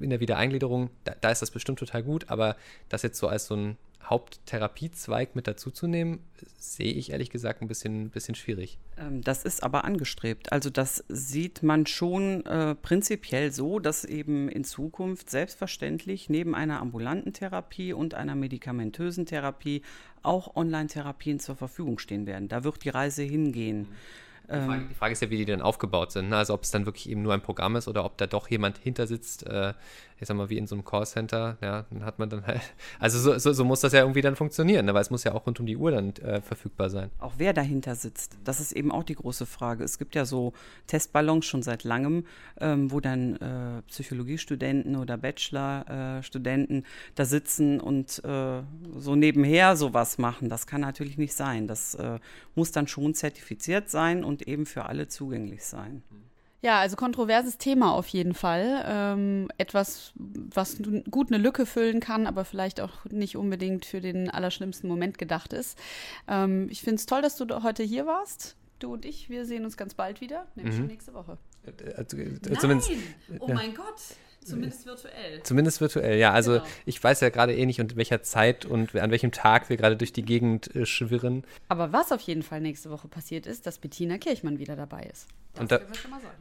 in 0.00 0.10
der 0.10 0.20
Wiedereingliederung, 0.20 0.90
da, 1.04 1.14
da 1.20 1.30
ist 1.30 1.42
das 1.42 1.50
bestimmt 1.50 1.78
total 1.78 2.02
gut, 2.02 2.30
aber 2.30 2.56
das 2.88 3.02
jetzt 3.02 3.18
so 3.18 3.28
als 3.28 3.46
so 3.46 3.54
ein 3.54 3.76
Haupttherapiezweig 4.04 5.34
mit 5.34 5.46
dazuzunehmen, 5.46 6.20
sehe 6.58 6.92
ich 6.92 7.10
ehrlich 7.10 7.30
gesagt 7.30 7.62
ein 7.62 7.68
bisschen, 7.68 8.10
bisschen 8.10 8.34
schwierig. 8.34 8.78
Ähm, 8.98 9.22
das 9.22 9.44
ist 9.44 9.62
aber 9.62 9.84
angestrebt. 9.84 10.52
Also 10.52 10.70
das 10.70 11.04
sieht 11.08 11.62
man 11.62 11.86
schon 11.86 12.44
äh, 12.46 12.74
prinzipiell 12.74 13.52
so, 13.52 13.78
dass 13.78 14.04
eben 14.04 14.48
in 14.48 14.64
Zukunft 14.64 15.30
selbstverständlich 15.30 16.28
neben 16.28 16.54
einer 16.54 16.80
ambulanten 16.80 17.32
Therapie 17.32 17.92
und 17.92 18.14
einer 18.14 18.34
medikamentösen 18.34 19.26
Therapie 19.26 19.82
auch 20.22 20.56
Online-Therapien 20.56 21.40
zur 21.40 21.56
Verfügung 21.56 21.98
stehen 21.98 22.26
werden. 22.26 22.48
Da 22.48 22.64
wird 22.64 22.84
die 22.84 22.90
Reise 22.90 23.22
hingehen. 23.22 23.80
Mhm. 23.80 23.86
Die 24.48 24.66
Frage, 24.66 24.86
die 24.88 24.94
Frage, 24.94 25.12
ist 25.12 25.22
ja, 25.22 25.30
wie 25.30 25.38
die 25.38 25.44
dann 25.46 25.62
aufgebaut 25.62 26.12
sind. 26.12 26.28
Ne? 26.28 26.36
Also 26.36 26.54
ob 26.54 26.64
es 26.64 26.70
dann 26.70 26.84
wirklich 26.86 27.08
eben 27.08 27.22
nur 27.22 27.32
ein 27.32 27.40
Programm 27.40 27.76
ist 27.76 27.88
oder 27.88 28.04
ob 28.04 28.18
da 28.18 28.26
doch 28.26 28.48
jemand 28.50 28.78
hinter 28.78 29.06
sitzt, 29.06 29.46
äh, 29.46 29.72
ich 30.24 30.28
sag 30.28 30.38
mal, 30.38 30.48
wie 30.48 30.56
in 30.56 30.66
so 30.66 30.74
einem 30.74 30.86
Callcenter, 30.86 31.58
ja, 31.60 31.84
dann 31.90 32.02
hat 32.02 32.18
man 32.18 32.30
dann 32.30 32.46
halt, 32.46 32.62
also 32.98 33.18
so, 33.18 33.38
so, 33.38 33.52
so 33.52 33.62
muss 33.64 33.80
das 33.80 33.92
ja 33.92 34.00
irgendwie 34.00 34.22
dann 34.22 34.36
funktionieren, 34.36 34.86
ne? 34.86 34.94
weil 34.94 35.02
es 35.02 35.10
muss 35.10 35.22
ja 35.22 35.34
auch 35.34 35.46
rund 35.46 35.60
um 35.60 35.66
die 35.66 35.76
Uhr 35.76 35.90
dann 35.90 36.16
äh, 36.16 36.40
verfügbar 36.40 36.88
sein. 36.88 37.10
Auch 37.18 37.34
wer 37.36 37.52
dahinter 37.52 37.94
sitzt, 37.94 38.38
das 38.42 38.58
ist 38.58 38.72
eben 38.72 38.90
auch 38.90 39.04
die 39.04 39.16
große 39.16 39.44
Frage. 39.44 39.84
Es 39.84 39.98
gibt 39.98 40.14
ja 40.14 40.24
so 40.24 40.54
Testballons 40.86 41.44
schon 41.44 41.62
seit 41.62 41.84
langem, 41.84 42.24
ähm, 42.58 42.90
wo 42.90 43.00
dann 43.00 43.36
äh, 43.36 43.82
Psychologiestudenten 43.88 44.96
oder 44.96 45.18
Bachelorstudenten 45.18 46.78
äh, 46.78 46.86
da 47.16 47.26
sitzen 47.26 47.78
und 47.78 48.24
äh, 48.24 48.62
so 48.96 49.16
nebenher 49.16 49.76
sowas 49.76 50.16
machen. 50.16 50.48
Das 50.48 50.66
kann 50.66 50.80
natürlich 50.80 51.18
nicht 51.18 51.34
sein. 51.34 51.66
Das 51.66 51.94
äh, 51.96 52.18
muss 52.54 52.72
dann 52.72 52.88
schon 52.88 53.12
zertifiziert 53.12 53.90
sein 53.90 54.24
und 54.24 54.48
eben 54.48 54.64
für 54.64 54.86
alle 54.86 55.06
zugänglich 55.08 55.64
sein. 55.64 56.02
Ja, 56.64 56.80
also 56.80 56.96
kontroverses 56.96 57.58
Thema 57.58 57.92
auf 57.92 58.08
jeden 58.08 58.32
Fall. 58.32 58.82
Ähm, 58.86 59.48
etwas, 59.58 60.14
was 60.16 60.78
gut 61.10 61.30
eine 61.30 61.36
Lücke 61.36 61.66
füllen 61.66 62.00
kann, 62.00 62.26
aber 62.26 62.46
vielleicht 62.46 62.80
auch 62.80 63.04
nicht 63.10 63.36
unbedingt 63.36 63.84
für 63.84 64.00
den 64.00 64.30
allerschlimmsten 64.30 64.88
Moment 64.88 65.18
gedacht 65.18 65.52
ist. 65.52 65.78
Ähm, 66.26 66.68
ich 66.70 66.80
finde 66.80 66.94
es 66.94 67.04
toll, 67.04 67.20
dass 67.20 67.36
du 67.36 67.62
heute 67.62 67.82
hier 67.82 68.06
warst. 68.06 68.56
Du 68.78 68.94
und 68.94 69.04
ich, 69.04 69.28
wir 69.28 69.44
sehen 69.44 69.66
uns 69.66 69.76
ganz 69.76 69.92
bald 69.92 70.22
wieder, 70.22 70.46
nämlich 70.54 70.78
mhm. 70.78 70.86
nächste 70.86 71.12
Woche. 71.12 71.36
Äh, 71.66 71.92
also, 71.96 72.16
äh, 72.16 72.30
Nein! 72.62 72.80
Oh 73.40 73.48
ja. 73.48 73.54
mein 73.54 73.74
Gott! 73.74 74.00
Zumindest 74.44 74.86
virtuell. 74.86 75.42
Zumindest 75.42 75.80
virtuell, 75.80 76.18
ja. 76.18 76.32
Also 76.32 76.52
genau. 76.52 76.64
ich 76.86 77.02
weiß 77.02 77.20
ja 77.20 77.30
gerade 77.30 77.54
eh 77.54 77.66
nicht, 77.66 77.78
in 77.78 77.96
welcher 77.96 78.22
Zeit 78.22 78.66
und 78.66 78.94
an 78.94 79.10
welchem 79.10 79.32
Tag 79.32 79.68
wir 79.70 79.76
gerade 79.76 79.96
durch 79.96 80.12
die 80.12 80.22
Gegend 80.22 80.74
äh, 80.74 80.86
schwirren. 80.86 81.44
Aber 81.68 81.92
was 81.92 82.12
auf 82.12 82.20
jeden 82.20 82.42
Fall 82.42 82.60
nächste 82.60 82.90
Woche 82.90 83.08
passiert 83.08 83.46
ist, 83.46 83.66
dass 83.66 83.78
Bettina 83.78 84.18
Kirchmann 84.18 84.58
wieder 84.58 84.76
dabei 84.76 85.04
ist. 85.12 85.26
Das 85.54 85.62
und 85.62 85.72
da, 85.72 85.80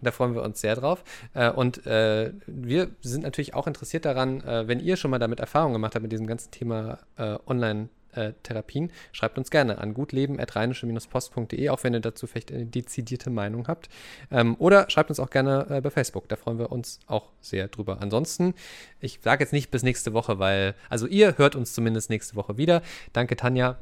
da, 0.02 0.12
freuen 0.12 0.34
wir 0.34 0.42
uns 0.44 0.60
sehr 0.60 0.76
drauf. 0.76 1.04
Äh, 1.34 1.52
und 1.52 1.86
äh, 1.86 2.34
wir 2.48 2.90
sind 3.02 3.24
natürlich 3.24 3.54
auch 3.54 3.68
interessiert 3.68 4.06
daran, 4.06 4.42
äh, 4.42 4.68
wenn 4.68 4.80
ihr 4.80 4.98
schon 4.98 5.12
mal 5.12 5.20
damit 5.20 5.40
Erfahrung 5.40 5.74
gemacht 5.74 5.96
habt 5.96 6.04
mit 6.04 6.12
diesem 6.12 6.28
ganzen 6.28 6.52
Thema 6.52 7.00
äh, 7.18 7.38
Online- 7.48 7.90
äh, 8.16 8.34
Therapien, 8.44 8.92
schreibt 9.12 9.38
uns 9.38 9.52
gerne 9.52 9.78
an 9.78 9.94
gutleben.rheinische-post.de, 9.94 11.70
auch 11.70 11.84
wenn 11.84 11.94
ihr 11.94 12.00
dazu 12.00 12.28
vielleicht 12.28 12.52
eine 12.52 12.66
dezidierte 12.66 13.30
Meinung 13.30 13.68
habt. 13.68 13.90
Ähm, 14.32 14.56
oder 14.60 14.90
schreibt 14.90 15.10
uns 15.10 15.20
auch 15.20 15.30
gerne 15.30 15.68
äh, 15.70 15.82
bei 15.82 15.90
Facebook, 15.90 16.28
da 16.30 16.36
freuen 16.36 16.60
wir 16.60 16.72
uns 16.72 17.00
auch 17.08 17.30
sehr 17.42 17.68
drüber. 17.68 17.98
Ansonsten, 18.02 18.54
ich 19.00 19.20
sage 19.22 19.44
jetzt 19.44 19.54
nicht 19.54 19.72
bis 19.72 19.84
nächste 19.84 20.14
Woche, 20.14 20.40
weil, 20.40 20.76
also 20.90 21.08
ihr 21.08 21.38
hört 21.38 21.56
uns 21.56 21.74
zumindest 21.74 22.10
nächste 22.10 22.36
Woche 22.36 22.58
wieder. 22.58 22.82
Danke, 23.14 23.36
Tanja. 23.36 23.78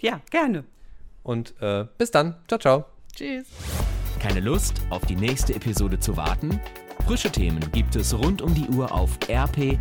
Ja, 0.00 0.20
gerne. 0.30 0.64
Und 1.22 1.54
äh, 1.60 1.86
bis 1.98 2.10
dann. 2.10 2.36
Ciao, 2.48 2.58
ciao. 2.58 2.84
Tschüss. 3.14 3.46
Keine 4.18 4.40
Lust, 4.40 4.80
auf 4.90 5.04
die 5.06 5.16
nächste 5.16 5.54
Episode 5.54 5.98
zu 5.98 6.16
warten? 6.16 6.60
Frische 7.06 7.30
Themen 7.30 7.60
gibt 7.72 7.96
es 7.96 8.16
rund 8.16 8.42
um 8.42 8.54
die 8.54 8.68
Uhr 8.68 8.92
auf 8.92 9.18
rp-online.de. 9.28 9.80